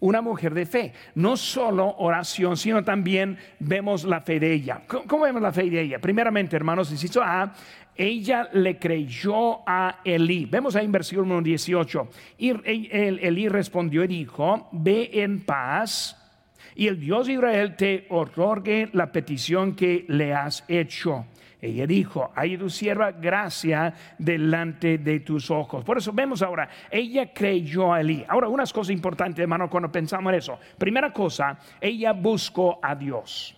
[0.00, 0.92] Una mujer de fe.
[1.14, 4.82] No solo oración, sino también vemos la fe de ella.
[4.86, 5.98] ¿Cómo vemos la fe de ella?
[5.98, 7.52] Primeramente, hermanos, insisto, A,
[7.94, 10.46] ella le creyó a Elí.
[10.46, 12.08] Vemos ahí en versículo 18.
[12.38, 16.16] Y Elí respondió y dijo, ve en paz
[16.74, 21.26] y el Dios de Israel te otorgue la petición que le has hecho.
[21.62, 25.84] Ella dijo, hay tu sierva gracia delante de tus ojos.
[25.84, 28.24] Por eso vemos ahora, ella creyó a Elí.
[28.26, 30.58] Ahora, unas cosas importantes, hermano, cuando pensamos en eso.
[30.78, 33.56] Primera cosa, ella buscó a Dios.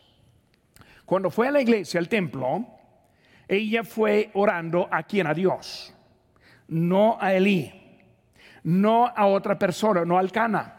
[1.04, 2.66] Cuando fue a la iglesia, al templo,
[3.46, 5.94] ella fue orando a quien, a Dios,
[6.68, 7.72] no a Elí,
[8.64, 10.74] no a otra persona, no al Cana,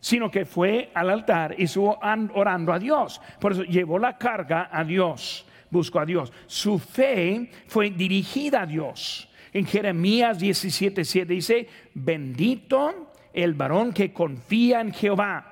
[0.00, 1.98] sino que fue al altar y estuvo
[2.34, 3.20] orando a Dios.
[3.40, 6.32] Por eso llevó la carga a Dios, buscó a Dios.
[6.46, 9.28] Su fe fue dirigida a Dios.
[9.52, 15.48] En Jeremías 17:7 dice, bendito el varón que confía en Jehová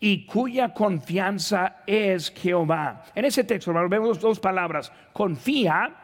[0.00, 3.04] y cuya confianza es Jehová.
[3.14, 5.94] En ese texto, vemos dos palabras, confía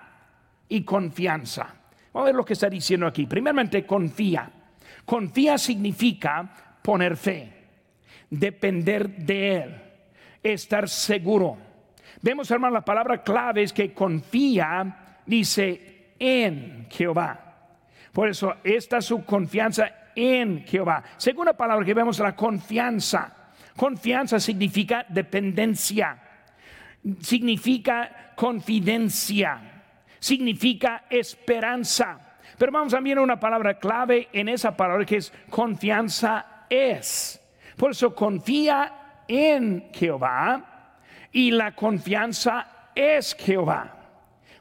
[0.68, 1.74] y confianza.
[2.12, 3.26] Vamos a ver lo que está diciendo aquí.
[3.26, 4.50] Primeramente, confía.
[5.04, 7.52] Confía significa poner fe,
[8.30, 9.82] depender de Él,
[10.42, 11.73] estar seguro.
[12.24, 17.38] Vemos, hermano, la palabra clave es que confía, dice, en Jehová.
[18.14, 21.04] Por eso, esta es su confianza en Jehová.
[21.18, 23.52] Segunda palabra que vemos, la confianza.
[23.76, 26.16] Confianza significa dependencia,
[27.20, 29.82] significa confidencia,
[30.18, 32.38] significa esperanza.
[32.56, 37.38] Pero vamos también a una palabra clave en esa palabra que es confianza es.
[37.76, 40.70] Por eso confía en Jehová
[41.34, 43.90] y la confianza es Jehová.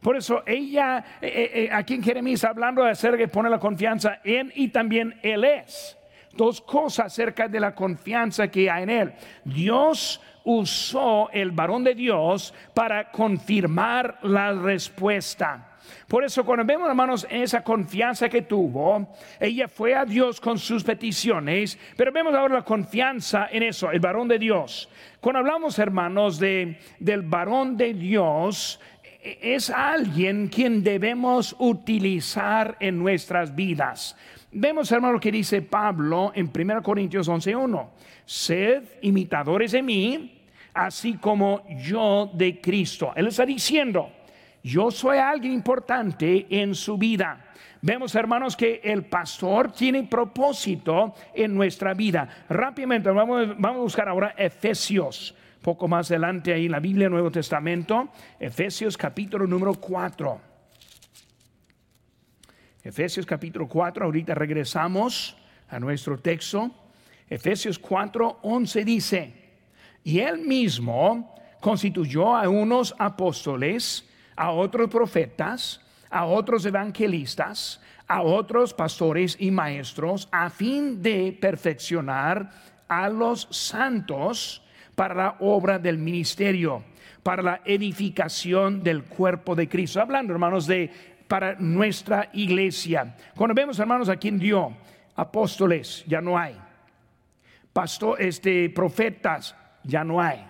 [0.02, 3.60] Por eso ella, eh, eh, eh, aquí en Jeremías hablando de hacer que pone la
[3.60, 5.98] confianza en y también Él es
[6.34, 9.14] dos cosas acerca de la confianza que hay en él.
[9.44, 15.73] Dios usó el varón de Dios para confirmar la respuesta.
[16.08, 19.08] Por eso cuando vemos, hermanos, esa confianza que tuvo,
[19.40, 24.00] ella fue a Dios con sus peticiones, pero vemos ahora la confianza en eso, el
[24.00, 24.90] varón de Dios.
[25.20, 28.80] Cuando hablamos, hermanos, de, del varón de Dios,
[29.24, 34.18] es alguien quien debemos utilizar en nuestras vidas.
[34.52, 37.90] Vemos, hermano, lo que dice Pablo en 1 Corintios 11:1.
[38.26, 40.42] Sed imitadores de mí,
[40.74, 43.14] así como yo de Cristo.
[43.16, 44.12] Él está diciendo,
[44.64, 47.54] yo soy alguien importante en su vida.
[47.82, 52.46] Vemos, hermanos, que el pastor tiene propósito en nuestra vida.
[52.48, 55.36] Rápidamente, vamos, vamos a buscar ahora Efesios.
[55.62, 60.42] Poco más adelante ahí en la Biblia, Nuevo Testamento, Efesios capítulo número 4.
[62.84, 65.38] Efesios capítulo 4, ahorita regresamos
[65.70, 66.72] a nuestro texto.
[67.30, 69.34] Efesios 4, 11 dice,
[70.04, 78.74] y él mismo constituyó a unos apóstoles, a otros profetas, a otros evangelistas, a otros
[78.74, 82.52] pastores y maestros, a fin de perfeccionar
[82.88, 84.62] a los santos
[84.96, 86.84] para la obra del ministerio,
[87.24, 90.02] para la edificación del cuerpo de Cristo.
[90.02, 90.92] Hablando, hermanos, de
[91.28, 93.16] para nuestra iglesia.
[93.36, 94.76] Cuando vemos, hermanos, a quien dio
[95.16, 96.56] apóstoles, ya no hay.
[97.72, 100.46] Pastor, este, profetas, ya no hay.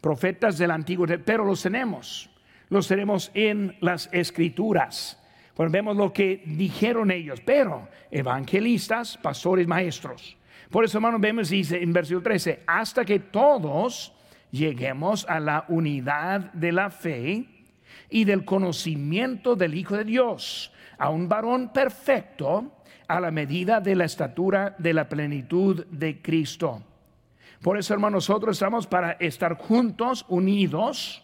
[0.00, 2.29] Profetas del Antiguo, pero los tenemos.
[2.70, 5.18] Los tenemos en las escrituras.
[5.54, 10.36] Cuando vemos lo que dijeron ellos, pero evangelistas, pastores, maestros.
[10.70, 14.12] Por eso, hermanos, vemos, dice en versículo 13, hasta que todos
[14.52, 17.44] lleguemos a la unidad de la fe
[18.08, 22.72] y del conocimiento del Hijo de Dios, a un varón perfecto
[23.08, 26.82] a la medida de la estatura de la plenitud de Cristo.
[27.60, 31.22] Por eso, hermanos, nosotros estamos para estar juntos, unidos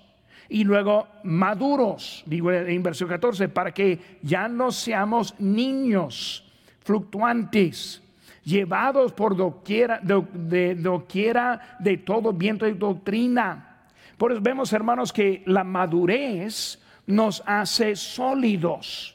[0.48, 6.44] y luego maduros, digo en versículo 14, para que ya no seamos niños
[6.82, 8.02] fluctuantes,
[8.44, 15.12] llevados por doquiera de, de, doquiera de todo viento y doctrina Por eso vemos, hermanos,
[15.12, 19.14] que la madurez nos hace sólidos.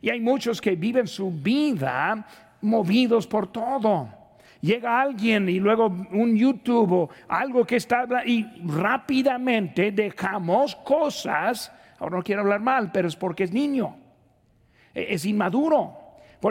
[0.00, 2.26] Y hay muchos que viven su vida
[2.60, 4.21] movidos por todo.
[4.62, 11.72] Llega alguien y luego un YouTube o algo que está y rápidamente dejamos cosas.
[11.98, 13.96] Ahora no quiero hablar mal, pero es porque es niño.
[14.94, 15.98] E-, es inmaduro.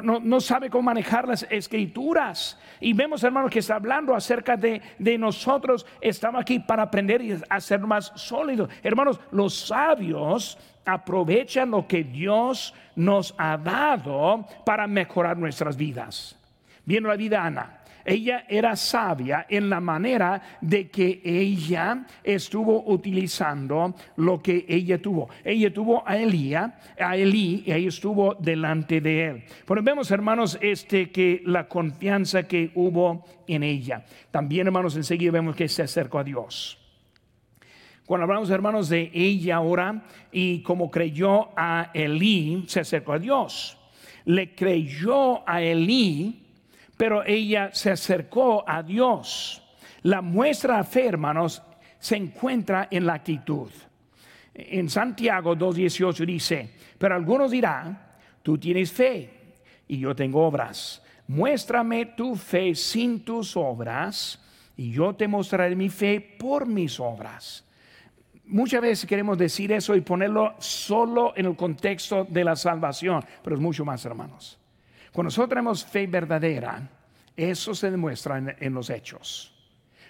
[0.04, 2.60] No, no, sabe cómo manejar las escrituras.
[2.82, 5.86] Y vemos, hermanos, que está hablando acerca de, de, nosotros.
[6.02, 8.70] Estamos aquí para aprender y hacer más sólidos.
[8.84, 16.38] Hermanos, los sabios aprovechan lo que Dios nos ha dado para mejorar nuestras vidas.
[16.86, 17.81] Viendo la vida Ana.
[18.06, 25.30] Ella era sabia en la manera de que ella estuvo utilizando lo que ella tuvo.
[25.44, 29.44] Ella tuvo a Elía, a Elí, y ahí estuvo delante de él.
[29.66, 34.06] Pero vemos, hermanos, este que la confianza que hubo en ella.
[34.32, 36.78] También, hermanos, enseguida vemos que se acercó a Dios.
[38.06, 43.78] Cuando hablamos, hermanos, de ella ahora y como creyó a Elí, se acercó a Dios.
[44.26, 46.48] Le creyó a Elí,
[47.02, 49.60] pero ella se acercó a Dios.
[50.04, 51.60] La muestra fe, hermanos,
[51.98, 53.72] se encuentra en la actitud.
[54.54, 58.00] En Santiago 2.18 dice, pero algunos dirán,
[58.44, 59.56] tú tienes fe
[59.88, 61.02] y yo tengo obras.
[61.28, 64.40] Muéstrame tu fe sin tus obras
[64.78, 67.68] y yo te mostraré mi fe por mis obras.
[68.46, 73.56] Muchas veces queremos decir eso y ponerlo solo en el contexto de la salvación, pero
[73.56, 74.61] es mucho más, hermanos.
[75.12, 76.88] Cuando nosotros tenemos fe verdadera,
[77.36, 79.54] eso se demuestra en, los hechos.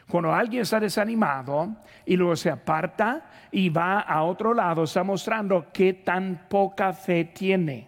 [0.08, 5.68] Cuando alguien está desanimado y luego se aparta y va a otro lado, está mostrando
[5.74, 7.88] qué tan poca fe tiene.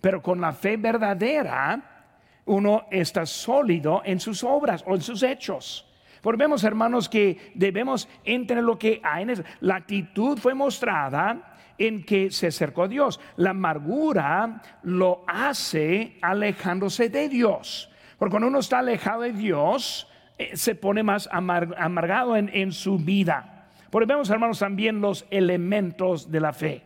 [0.00, 2.12] Pero con la fe verdadera,
[2.46, 5.86] uno está sólido en sus obras o en sus hechos.
[6.20, 9.42] Porque vemos, hermanos, que debemos entender lo que hay en eso.
[9.60, 13.20] La actitud fue mostrada en que se acercó a Dios.
[13.36, 17.90] La amargura lo hace alejándose de Dios.
[18.18, 20.08] Porque cuando uno está alejado de Dios,
[20.38, 23.68] eh, se pone más amargado en, su vida.
[23.90, 26.82] Porque vemos, hermanos, también los elementos de la fe.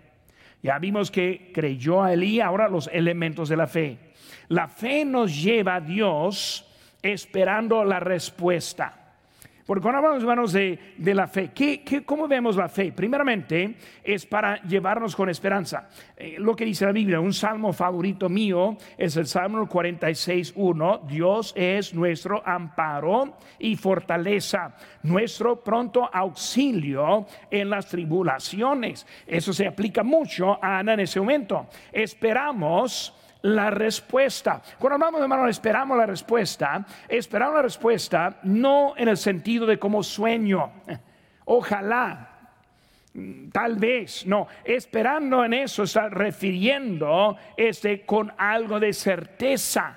[0.62, 3.98] Ya vimos que creyó a Elí, ahora los elementos de la fe.
[4.48, 6.66] La fe nos lleva a Dios
[7.02, 8.99] esperando la respuesta.
[9.66, 12.92] Porque cuando hablamos, hermanos, de, de la fe, ¿qué, ¿qué, cómo vemos la fe?
[12.92, 15.88] Primeramente, es para llevarnos con esperanza.
[16.16, 21.06] Eh, lo que dice la Biblia, un salmo favorito mío es el Salmo 46.1.
[21.06, 29.06] Dios es nuestro amparo y fortaleza, nuestro pronto auxilio en las tribulaciones.
[29.26, 31.68] Eso se aplica mucho a Ana en ese momento.
[31.92, 34.60] Esperamos la respuesta.
[34.78, 40.02] Cuando hablamos hermano, esperamos la respuesta, esperamos la respuesta no en el sentido de como
[40.02, 40.72] sueño,
[41.46, 42.28] ojalá,
[43.52, 49.96] tal vez, no, esperando en eso está refiriendo este con algo de certeza.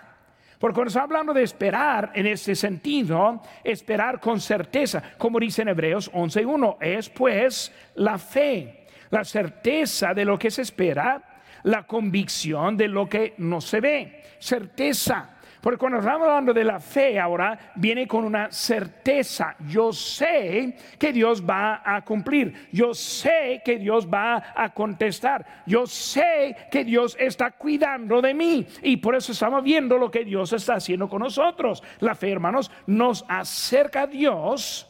[0.57, 5.67] Porque cuando está hablando de esperar en ese sentido, esperar con certeza, como dice en
[5.67, 11.32] Hebreos 11.1, es pues la fe, la certeza de lo que se espera
[11.63, 15.29] la convicción de lo que no se ve, certeza.
[15.63, 19.55] Porque cuando estamos hablando de la fe ahora, viene con una certeza.
[19.69, 22.67] Yo sé que Dios va a cumplir.
[22.73, 25.63] Yo sé que Dios va a contestar.
[25.65, 28.67] Yo sé que Dios está cuidando de mí.
[28.81, 31.81] Y por eso estamos viendo lo que Dios está haciendo con nosotros.
[32.01, 34.89] La fe, hermanos, nos acerca a Dios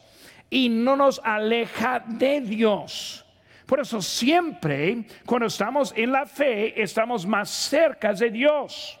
[0.50, 3.23] y no nos aleja de Dios.
[3.66, 9.00] Por eso siempre cuando estamos en la fe estamos más cerca de Dios.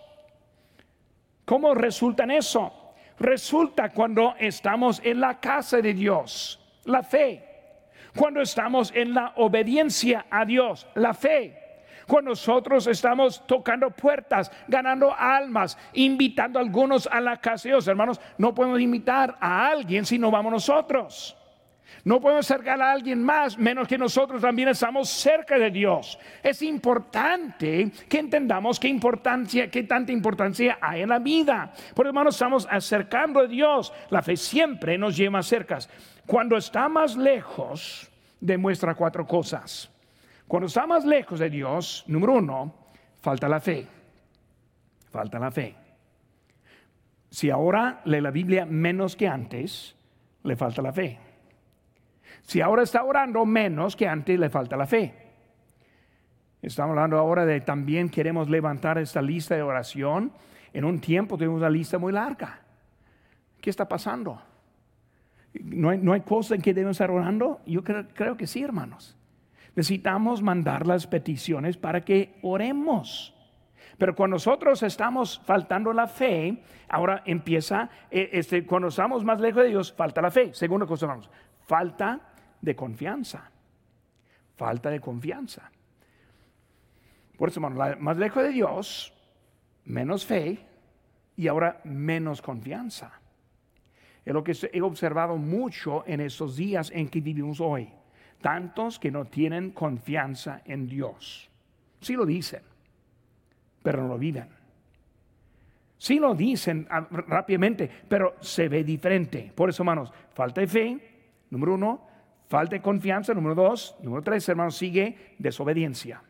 [1.44, 2.72] ¿Cómo resulta en eso?
[3.18, 7.44] Resulta cuando estamos en la casa de Dios, la fe.
[8.16, 11.60] Cuando estamos en la obediencia a Dios, la fe.
[12.06, 17.88] Cuando nosotros estamos tocando puertas, ganando almas, invitando a algunos a la casa de Dios.
[17.88, 21.36] Hermanos, no podemos invitar a alguien si no vamos nosotros.
[22.02, 26.18] No podemos acercar a alguien más menos que nosotros también estamos cerca de Dios.
[26.42, 31.72] Es importante que entendamos qué importancia, qué tanta importancia hay en la vida.
[31.94, 33.92] Por hermanos, estamos acercando a Dios.
[34.10, 35.78] La fe siempre nos lleva cerca.
[36.26, 39.90] Cuando está más lejos, demuestra cuatro cosas.
[40.46, 42.74] Cuando está más lejos de Dios, número uno,
[43.20, 43.86] falta la fe.
[45.10, 45.74] Falta la fe.
[47.30, 49.96] Si ahora lee la Biblia menos que antes,
[50.44, 51.18] le falta la fe.
[52.44, 55.14] Si ahora está orando menos que antes, le falta la fe.
[56.62, 60.32] Estamos hablando ahora de también queremos levantar esta lista de oración.
[60.72, 62.60] En un tiempo tuvimos una lista muy larga.
[63.60, 64.40] ¿Qué está pasando?
[65.54, 67.60] ¿No hay, no hay cosa en que debemos estar orando?
[67.66, 69.16] Yo creo, creo que sí, hermanos.
[69.74, 73.34] Necesitamos mandar las peticiones para que oremos.
[73.96, 79.62] Pero cuando nosotros estamos faltando la fe, ahora empieza, eh, este, cuando estamos más lejos
[79.62, 80.52] de Dios, falta la fe.
[80.52, 81.30] Segunda cosa, vamos,
[81.66, 82.33] falta
[82.64, 83.50] de confianza.
[84.56, 85.70] Falta de confianza.
[87.36, 89.12] Por eso, hermano, más lejos de Dios,
[89.84, 90.58] menos fe
[91.36, 93.20] y ahora menos confianza.
[94.24, 97.88] Es lo que he observado mucho en estos días en que vivimos hoy.
[98.40, 101.50] Tantos que no tienen confianza en Dios.
[102.00, 102.62] Sí lo dicen,
[103.82, 104.48] pero no lo viven.
[105.98, 109.52] Sí lo dicen ah, rápidamente, pero se ve diferente.
[109.54, 110.98] Por eso, hermanos, falta de fe,
[111.50, 112.06] número uno,
[112.48, 116.22] falta de confianza, número dos, número tres, hermanos, sigue desobediencia.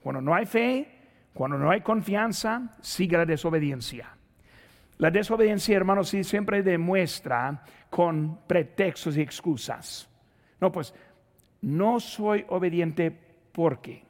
[0.00, 0.98] Cuando no hay fe,
[1.34, 4.14] cuando no hay confianza, sigue la desobediencia.
[4.98, 10.08] La desobediencia, hermanos, sí siempre demuestra con pretextos y excusas.
[10.60, 10.92] No, pues
[11.62, 13.16] no soy obediente
[13.52, 14.04] porque.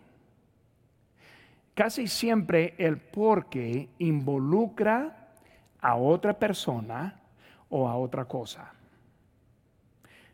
[1.75, 5.29] Casi siempre el porque involucra
[5.81, 7.21] a otra persona
[7.69, 8.73] o a otra cosa.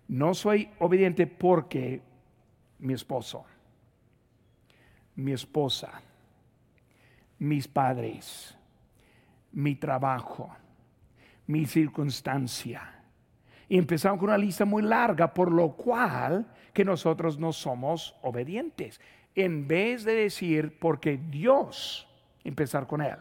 [0.09, 2.03] No soy obediente porque
[2.79, 3.45] mi esposo,
[5.17, 6.03] mi esposa,
[7.39, 8.57] mis padres,
[9.53, 10.55] mi trabajo,
[11.47, 13.03] mi circunstancia.
[13.69, 19.01] Y empezamos con una lista muy larga, por lo cual que nosotros no somos obedientes
[19.35, 22.09] en vez de decir porque Dios,
[22.45, 23.17] empezar con Él.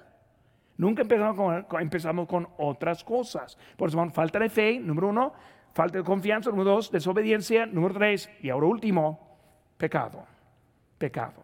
[0.78, 3.58] Nunca empezamos con, empezamos con otras cosas.
[3.78, 5.34] Por eso, falta de fe, número uno,
[5.74, 9.38] falta de confianza, número dos, desobediencia, número tres, y ahora último,
[9.78, 10.26] pecado.
[10.98, 11.44] Pecado.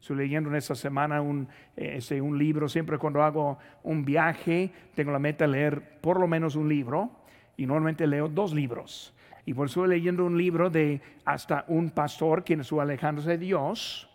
[0.00, 5.10] Estoy leyendo en esta semana un, este, un libro, siempre cuando hago un viaje, tengo
[5.10, 7.10] la meta de leer por lo menos un libro,
[7.56, 9.14] y normalmente leo dos libros.
[9.46, 13.38] Y por eso estoy leyendo un libro de hasta un pastor quien estuvo alejándose de
[13.38, 14.08] Dios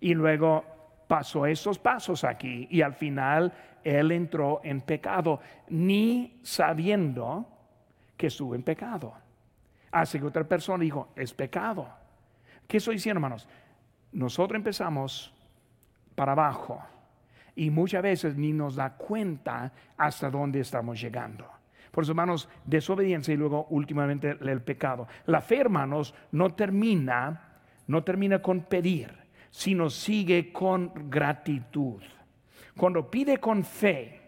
[0.00, 0.64] y luego
[1.08, 7.57] pasó esos pasos aquí y al final él entró en pecado, ni sabiendo
[8.18, 9.14] que estuvo en pecado.
[9.90, 11.88] Así que otra persona dijo, es pecado.
[12.66, 13.48] ¿Qué estoy diciendo, hermanos?
[14.12, 15.32] Nosotros empezamos
[16.14, 16.82] para abajo
[17.54, 21.46] y muchas veces ni nos da cuenta hasta dónde estamos llegando.
[21.90, 25.08] Por eso, hermanos, desobediencia y luego últimamente el pecado.
[25.26, 29.12] La fe, hermanos, no termina, no termina con pedir,
[29.50, 32.02] sino sigue con gratitud.
[32.76, 34.20] Cuando pide con fe,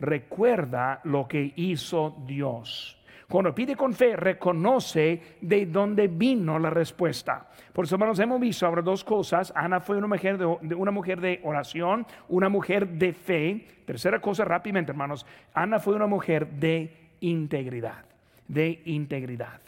[0.00, 2.95] recuerda lo que hizo Dios.
[3.28, 7.48] Cuando pide con fe, reconoce de dónde vino la respuesta.
[7.72, 9.52] Por eso, hermanos, hemos visto ahora dos cosas.
[9.56, 13.66] Ana fue una mujer de, una mujer de oración, una mujer de fe.
[13.84, 15.26] Tercera cosa, rápidamente, hermanos.
[15.54, 18.04] Ana fue una mujer de integridad.
[18.46, 19.60] De integridad.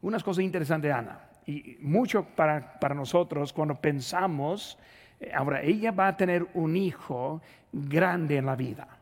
[0.00, 1.20] Unas cosas interesantes Ana.
[1.46, 4.76] Y mucho para, para nosotros cuando pensamos,
[5.20, 7.40] eh, ahora ella va a tener un hijo
[7.72, 9.01] grande en la vida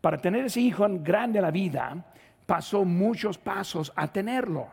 [0.00, 2.04] para tener ese hijo grande en la vida,
[2.46, 4.68] pasó muchos pasos a tenerlo.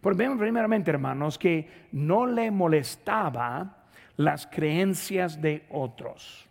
[0.00, 3.84] Por vemos primeramente, hermanos, que no le molestaba
[4.16, 6.46] las creencias de otros.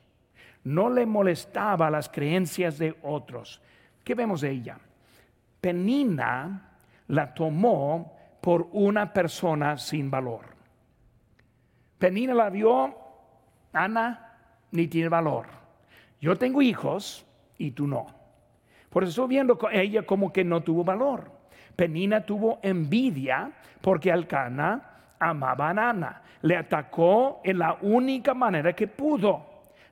[0.64, 3.62] No le molestaba las creencias de otros.
[4.04, 4.80] ¿Qué vemos de ella?
[5.62, 6.72] Penina
[7.10, 10.46] la tomó por una persona sin valor.
[11.98, 12.98] Penina la vio,
[13.72, 14.38] Ana,
[14.72, 15.46] ni tiene valor.
[16.20, 17.26] Yo tengo hijos,
[17.58, 18.08] y tú no.
[18.90, 21.32] Por eso viendo ella como que no tuvo valor.
[21.76, 23.52] Penina tuvo envidia
[23.82, 26.22] porque Alcana amaba a Ana.
[26.42, 29.46] Le atacó en la única manera que pudo.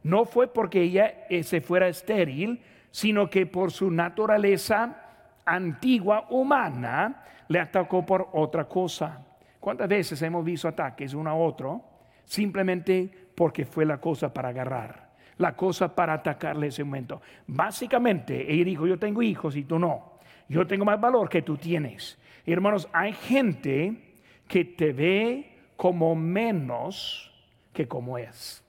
[0.04, 4.98] No fue porque ella eh, se fuera estéril, sino que por su naturaleza
[5.46, 9.26] antigua humana le atacó por otra cosa.
[9.60, 11.84] ¿Cuántas veces hemos visto ataques uno a otro
[12.26, 15.11] simplemente porque fue la cosa para agarrar?
[15.42, 17.22] La cosa para atacarle ese momento.
[17.48, 20.20] Básicamente, ella dijo, yo tengo hijos y tú no.
[20.48, 22.18] Yo tengo más valor que tú tienes.
[22.46, 24.16] hermanos, hay gente
[24.48, 27.32] que te ve como menos
[27.74, 28.64] que como es.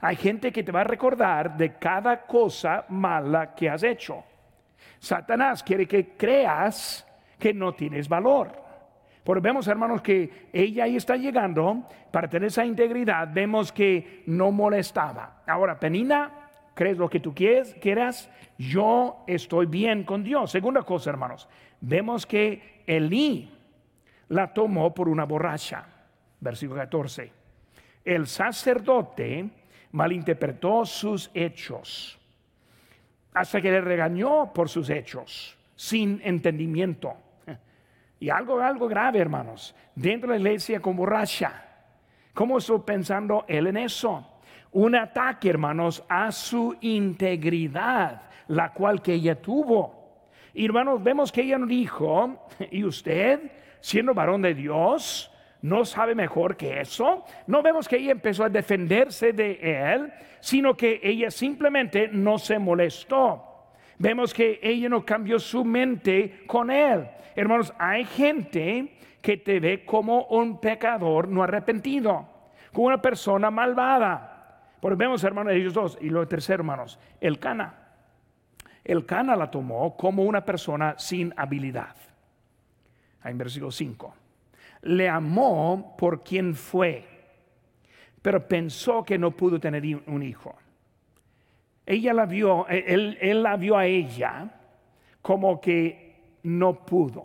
[0.00, 4.24] Hay gente que te va a recordar de cada cosa mala que has hecho.
[4.98, 7.06] Satanás quiere que creas
[7.38, 8.69] que no tienes valor.
[9.40, 13.28] Vemos, hermanos, que ella ahí está llegando para tener esa integridad.
[13.32, 15.42] Vemos que no molestaba.
[15.46, 20.50] Ahora, Penina, crees lo que tú quieres, quieras, yo estoy bien con Dios.
[20.50, 21.48] Segunda cosa, hermanos,
[21.80, 23.50] vemos que Elí
[24.28, 25.84] la tomó por una borracha.
[26.40, 27.30] Versículo 14.
[28.04, 29.50] El sacerdote
[29.92, 32.18] malinterpretó sus hechos
[33.32, 35.56] hasta que le regañó por sus hechos.
[35.76, 37.14] sin entendimiento.
[38.20, 41.64] Y algo, algo grave, hermanos, dentro de la iglesia con borracha.
[42.34, 44.42] ¿Cómo estoy pensando él en eso?
[44.72, 50.28] Un ataque, hermanos, a su integridad, la cual que ella tuvo.
[50.52, 56.58] Y hermanos, vemos que ella dijo, ¿y usted, siendo varón de Dios, no sabe mejor
[56.58, 57.24] que eso?
[57.46, 62.58] No vemos que ella empezó a defenderse de él, sino que ella simplemente no se
[62.58, 63.49] molestó.
[64.00, 67.06] Vemos que ella no cambió su mente con él.
[67.36, 72.26] Hermanos, hay gente que te ve como un pecador no arrepentido,
[72.72, 74.70] como una persona malvada.
[74.80, 75.98] Porque vemos, hermanos, ellos dos.
[76.00, 77.74] Y lo tercero, hermanos, el Cana.
[78.82, 81.94] El Cana la tomó como una persona sin habilidad.
[83.20, 84.14] Ahí en versículo 5.
[84.80, 87.04] Le amó por quien fue,
[88.22, 90.56] pero pensó que no pudo tener un hijo.
[91.90, 94.48] Ella la vio, él, él la vio a ella
[95.20, 97.24] como que no pudo.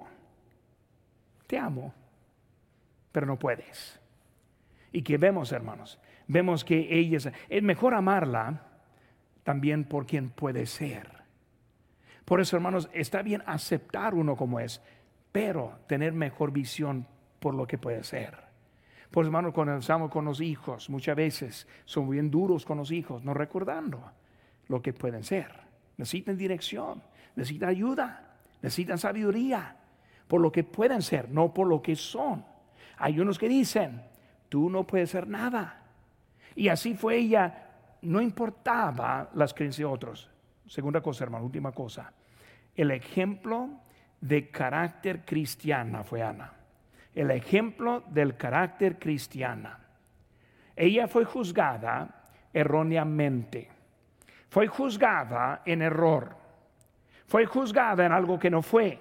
[1.46, 1.94] Te amo,
[3.12, 4.00] pero no puedes.
[4.92, 8.64] Y que vemos, hermanos, vemos que ella es, es mejor amarla
[9.44, 11.12] también por quien puede ser.
[12.26, 14.82] Por eso, hermanos, está bien aceptar uno como es,
[15.32, 17.06] pero tener mejor visión
[17.40, 18.36] por lo que puede ser.
[19.12, 23.24] Por hermanos, cuando estamos con los hijos, muchas veces son bien duros con los hijos,
[23.24, 24.12] no recordando
[24.68, 25.52] lo que pueden ser.
[25.98, 27.02] Necesitan dirección,
[27.36, 29.78] necesitan ayuda, necesitan sabiduría
[30.28, 32.44] por lo que pueden ser, no por lo que son.
[32.98, 34.02] Hay unos que dicen,
[34.50, 35.82] tú no puedes ser nada.
[36.56, 37.70] Y así fue ella,
[38.02, 40.30] no importaba las creencias de otros.
[40.68, 42.12] Segunda cosa, hermano, última cosa.
[42.76, 43.70] El ejemplo
[44.20, 46.54] de carácter cristiana fue Ana.
[47.14, 49.80] El ejemplo del carácter cristiana.
[50.76, 53.70] Ella fue juzgada erróneamente.
[54.50, 56.36] Fue juzgada en error.
[57.28, 59.00] Fue juzgada en algo que no fue.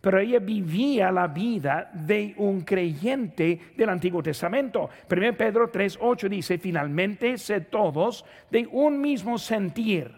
[0.00, 4.90] Pero ella vivía la vida de un creyente del Antiguo Testamento.
[5.08, 10.12] 1 Pedro 3:8 dice, finalmente sed todos de un mismo sentir,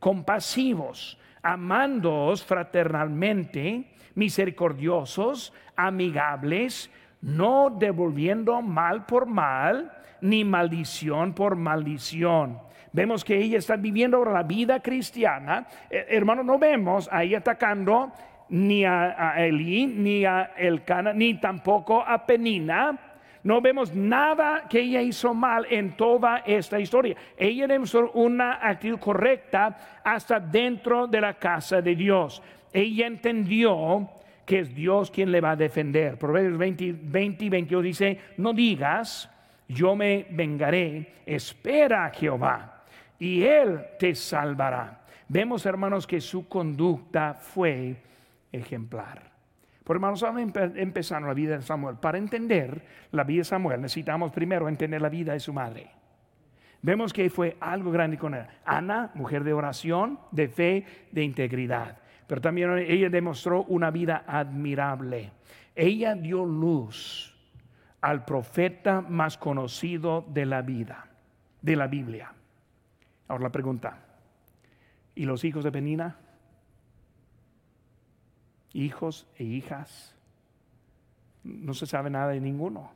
[0.00, 3.84] compasivos, amándoos fraternalmente,
[4.16, 6.90] misericordiosos, amigables,
[7.20, 12.58] no devolviendo mal por mal, ni maldición por maldición.
[12.92, 15.66] Vemos que ella está viviendo la vida cristiana.
[15.90, 18.12] Eh, hermano, no vemos ahí atacando
[18.48, 22.98] ni a, a Eli, ni a Elcana, ni tampoco a Penina
[23.48, 27.16] no vemos nada que ella hizo mal en toda esta historia.
[27.36, 32.42] Ella demostró una actitud correcta hasta dentro de la casa de Dios.
[32.72, 34.10] Ella entendió
[34.44, 36.18] que es Dios quien le va a defender.
[36.18, 39.30] Proverbios 20, 20 y 22 dice, no digas,
[39.68, 42.77] yo me vengaré, espera a Jehová
[43.18, 45.04] y Él te salvará.
[45.28, 47.96] Vemos, hermanos, que su conducta fue
[48.52, 49.28] ejemplar.
[49.84, 51.96] Por hermanos, vamos a empezar la vida de Samuel.
[51.96, 55.90] Para entender la vida de Samuel necesitamos primero entender la vida de su madre.
[56.82, 58.46] Vemos que fue algo grande con él.
[58.64, 61.98] Ana, mujer de oración, de fe, de integridad.
[62.26, 65.32] Pero también ella demostró una vida admirable.
[65.74, 67.34] Ella dio luz
[68.00, 71.06] al profeta más conocido de la vida,
[71.62, 72.32] de la Biblia.
[73.28, 73.98] Ahora la pregunta,
[75.14, 76.16] ¿y los hijos de Penina?
[78.72, 80.14] hijos e hijas.
[81.42, 82.90] No se sabe nada de ninguno.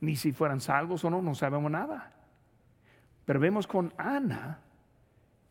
[0.00, 2.12] Ni si fueran salvos o no, no sabemos nada.
[3.24, 4.60] Pero vemos con Ana,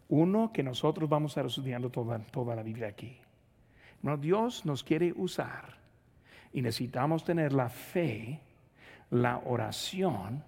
[0.09, 3.17] uno que nosotros vamos a estar estudiando toda, toda la Biblia aquí.
[4.01, 5.77] No, Dios nos quiere usar
[6.53, 8.39] y necesitamos tener la fe,
[9.09, 10.43] la oración,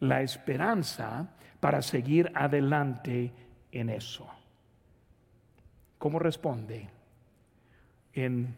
[0.00, 1.28] la esperanza
[1.60, 3.32] para seguir adelante
[3.70, 4.28] en eso.
[5.98, 6.88] ¿Cómo responde?
[8.12, 8.54] en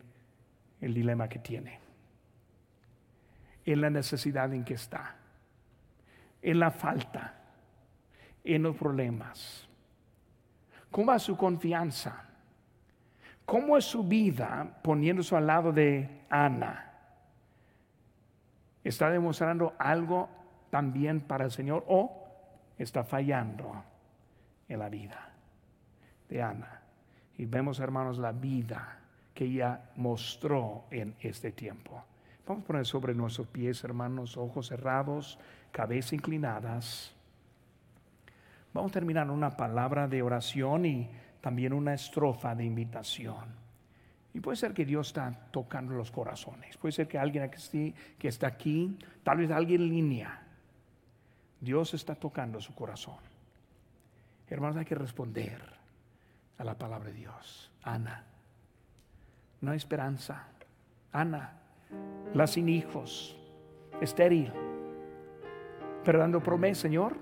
[0.80, 1.78] el dilema que tiene,
[3.64, 5.16] en la necesidad en que está,
[6.40, 7.34] en la falta,
[8.44, 9.68] en los problemas.
[10.90, 12.28] ¿Cómo va su confianza?
[13.44, 16.90] ¿Cómo es su vida poniéndose al lado de Ana?
[18.84, 20.28] ¿Está demostrando algo
[20.72, 22.10] también para el Señor o
[22.78, 23.84] está fallando
[24.66, 25.34] en la vida
[26.30, 26.80] de Ana?
[27.36, 29.00] Y vemos, hermanos, la vida
[29.34, 32.02] que ella mostró en este tiempo.
[32.46, 35.38] Vamos a poner sobre nuestros pies, hermanos, ojos cerrados,
[35.70, 37.14] cabeza inclinadas.
[38.72, 41.10] Vamos a terminar una palabra de oración y
[41.42, 43.44] también una estrofa de invitación.
[44.32, 46.78] Y puede ser que Dios está tocando los corazones.
[46.78, 47.50] Puede ser que alguien
[48.18, 50.41] que está aquí, tal vez alguien en línea,
[51.62, 53.16] Dios está tocando su corazón.
[54.48, 55.62] Hermanos, hay que responder
[56.58, 57.70] a la palabra de Dios.
[57.82, 58.26] Ana
[59.62, 60.44] no hay esperanza.
[61.12, 61.52] Ana,
[62.34, 63.36] la sin hijos,
[64.00, 64.52] estéril,
[66.04, 67.16] pero dando promesa, Señor,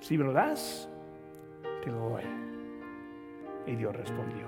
[0.00, 0.88] si me lo das,
[1.84, 2.24] te lo doy.
[3.66, 4.46] Y Dios respondió.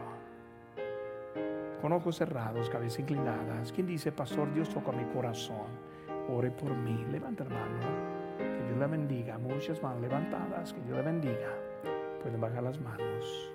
[1.82, 3.72] Con ojos cerrados, cabeza inclinadas.
[3.72, 5.66] ¿Quién dice, Pastor, Dios toca mi corazón?
[6.28, 7.04] Ore por mí.
[7.10, 8.09] Levanta hermano.
[8.40, 9.38] Que Dios la bendiga.
[9.38, 10.72] Muchas manos levantadas.
[10.72, 11.48] Que Dios la bendiga.
[12.22, 13.52] Pueden bajar las manos.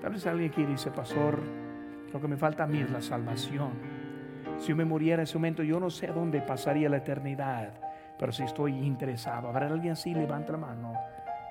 [0.00, 1.38] Tal vez alguien aquí dice, Pastor,
[2.12, 3.70] lo que me falta a mí es la salvación.
[4.58, 7.72] Si yo me muriera en ese momento, yo no sé a dónde pasaría la eternidad.
[8.18, 10.92] Pero si estoy interesado, habrá alguien así, levanta la mano.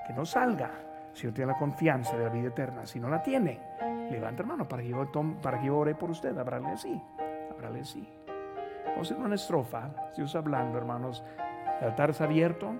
[0.05, 0.71] Que no salga
[1.13, 2.85] si no tiene la confianza de la vida eterna.
[2.85, 3.59] Si no la tiene,
[4.09, 5.11] levanta la mano para que yo,
[5.41, 6.37] para que yo ore por usted.
[6.37, 7.01] Habrá alguien así.
[7.51, 8.07] Habrá alguien así.
[8.85, 9.89] Vamos a hacer una estrofa.
[10.15, 11.23] Dios hablando, hermanos.
[11.81, 12.71] El altar está abierto.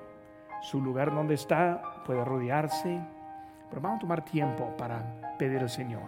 [0.61, 3.01] Su lugar donde está puede rodearse.
[3.69, 6.03] Pero vamos a tomar tiempo para pedir al Señor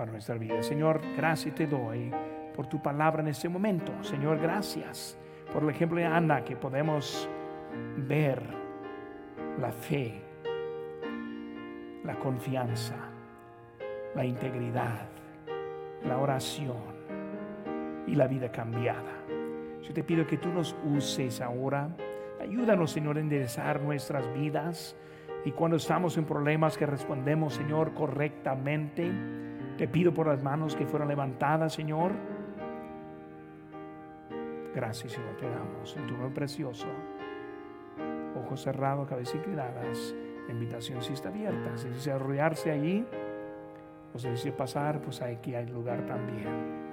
[0.00, 0.62] para nuestra vida.
[0.62, 2.10] Señor, gracias te doy
[2.56, 3.92] por tu palabra en este momento.
[4.02, 5.18] Señor, gracias
[5.52, 7.28] por el ejemplo de Ana que podemos
[7.96, 8.42] ver
[9.58, 10.22] la fe,
[12.02, 12.96] la confianza,
[14.14, 15.06] la integridad,
[16.04, 16.78] la oración
[18.06, 19.19] y la vida cambiada.
[19.82, 21.88] Yo te pido que tú nos uses ahora.
[22.40, 24.96] Ayúdanos, Señor, a enderezar nuestras vidas.
[25.44, 29.10] Y cuando estamos en problemas que respondemos, Señor, correctamente,
[29.78, 32.12] te pido por las manos que fueron levantadas, Señor.
[34.74, 36.86] Gracias, Señor, te damos en tu nombre precioso.
[38.36, 40.14] Ojos cerrados, cabeza inclinadas.
[40.46, 41.76] La invitación sí está abierta.
[41.76, 43.06] Si desea arrollarse allí
[44.14, 46.89] o si desea pasar, pues aquí hay lugar también.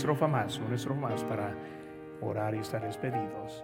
[0.00, 1.54] Estrofa más, una estrofa más para
[2.22, 3.62] orar y estar despedidos.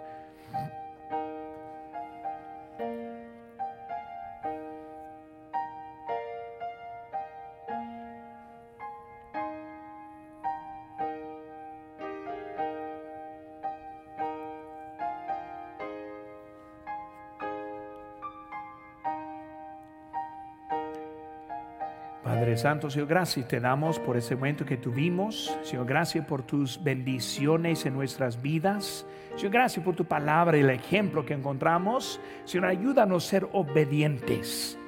[22.57, 25.57] Santo, Señor, gracias te damos por ese momento que tuvimos.
[25.63, 29.07] Señor, gracias por tus bendiciones en nuestras vidas.
[29.37, 32.21] Señor, gracias por tu palabra y el ejemplo que encontramos.
[32.45, 34.79] Señor, ayúdanos a ser obedientes.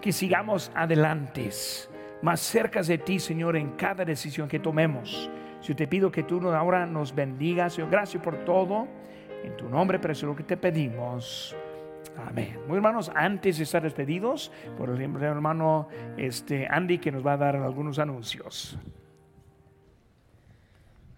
[0.00, 1.50] Que sigamos adelante,
[2.22, 5.30] más cerca de ti, Señor, en cada decisión que tomemos.
[5.62, 7.74] Yo te pido que tú ahora nos bendigas.
[7.74, 8.88] Señor, gracias por todo.
[9.42, 11.56] En tu nombre, precioso, que te pedimos.
[12.16, 12.58] Amén.
[12.66, 17.36] Muy hermanos, antes de estar despedidos, por el hermano este, Andy que nos va a
[17.36, 18.78] dar algunos anuncios.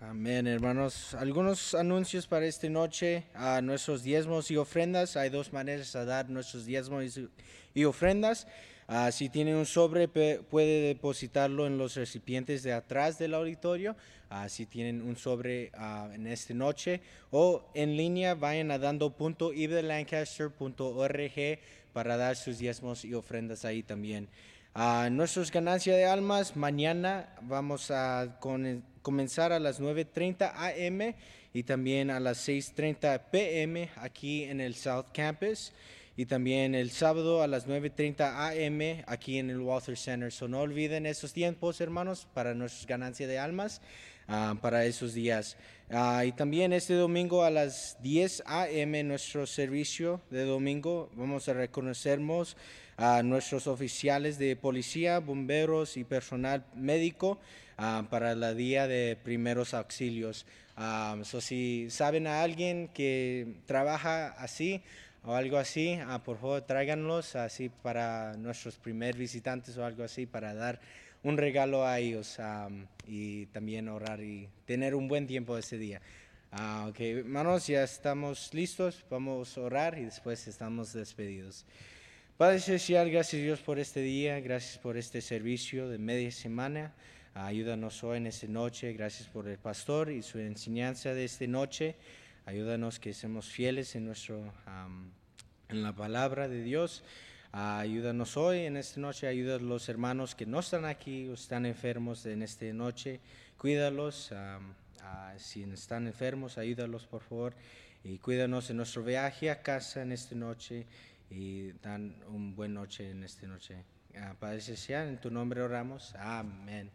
[0.00, 1.14] Amén, hermanos.
[1.14, 3.24] Algunos anuncios para esta noche.
[3.34, 5.16] A nuestros diezmos y ofrendas.
[5.16, 7.18] Hay dos maneras de dar nuestros diezmos
[7.72, 8.46] y ofrendas.
[8.94, 13.96] Ah, si tiene un sobre, puede depositarlo en los recipientes de atrás del auditorio.
[14.28, 21.58] Ah, si tienen un sobre ah, en esta noche o en línea, vayan a dando.iblancaster.org
[21.94, 24.28] para dar sus diezmos y ofrendas ahí también.
[25.10, 28.38] nuestros ganancias de almas, mañana vamos a
[29.00, 31.14] comenzar a las 9.30 am
[31.54, 35.72] y también a las 6.30 pm aquí en el South Campus
[36.16, 40.30] y también el sábado a las 9.30 am aquí en el Walter Center.
[40.30, 43.80] So no olviden esos tiempos, hermanos, para nuestra ganancia de almas,
[44.28, 45.56] ah, para esos días.
[45.90, 51.54] Ah, y también este domingo a las 10 am, nuestro servicio de domingo, vamos a
[51.54, 52.56] reconocernos
[52.98, 57.38] a nuestros oficiales de policía, bomberos y personal médico
[57.78, 60.44] ah, para el día de primeros auxilios.
[61.24, 64.82] so si saben a alguien que trabaja así,
[65.24, 70.26] o algo así, ah, por favor tráiganlos así para nuestros primeros visitantes o algo así
[70.26, 70.80] para dar
[71.22, 72.38] un regalo a ellos
[73.06, 76.00] y también orar y tener un buen tiempo ese día.
[76.50, 81.64] Ah, ok, hermanos, ya estamos listos, vamos a orar y después estamos despedidos.
[82.36, 86.92] Padre Celestial, gracias Dios por este día, gracias por este servicio de media semana.
[87.34, 91.94] ayúdanos hoy en esta noche, gracias por el pastor y su enseñanza de esta noche.
[92.44, 94.52] Ayúdanos que seamos fieles en, nuestro,
[95.68, 97.04] en la palabra de Dios.
[97.52, 101.66] ayúdanos hoy, en esta noche, ayuda a los hermanos que no están aquí o están
[101.66, 103.20] enfermos en esta noche.
[103.56, 104.32] Cuídalos.
[105.36, 107.54] si están enfermos, ayúdalos por favor.
[108.02, 110.86] Y cuídanos en nuestro viaje a casa en esta noche.
[111.30, 113.84] Y dan un buen noche en esta noche.
[114.14, 116.14] Uh, Padre Celestial, en tu nombre oramos.
[116.16, 116.90] Amén.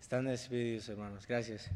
[0.00, 1.26] Están despedidos, hermanos.
[1.26, 1.70] Gracias.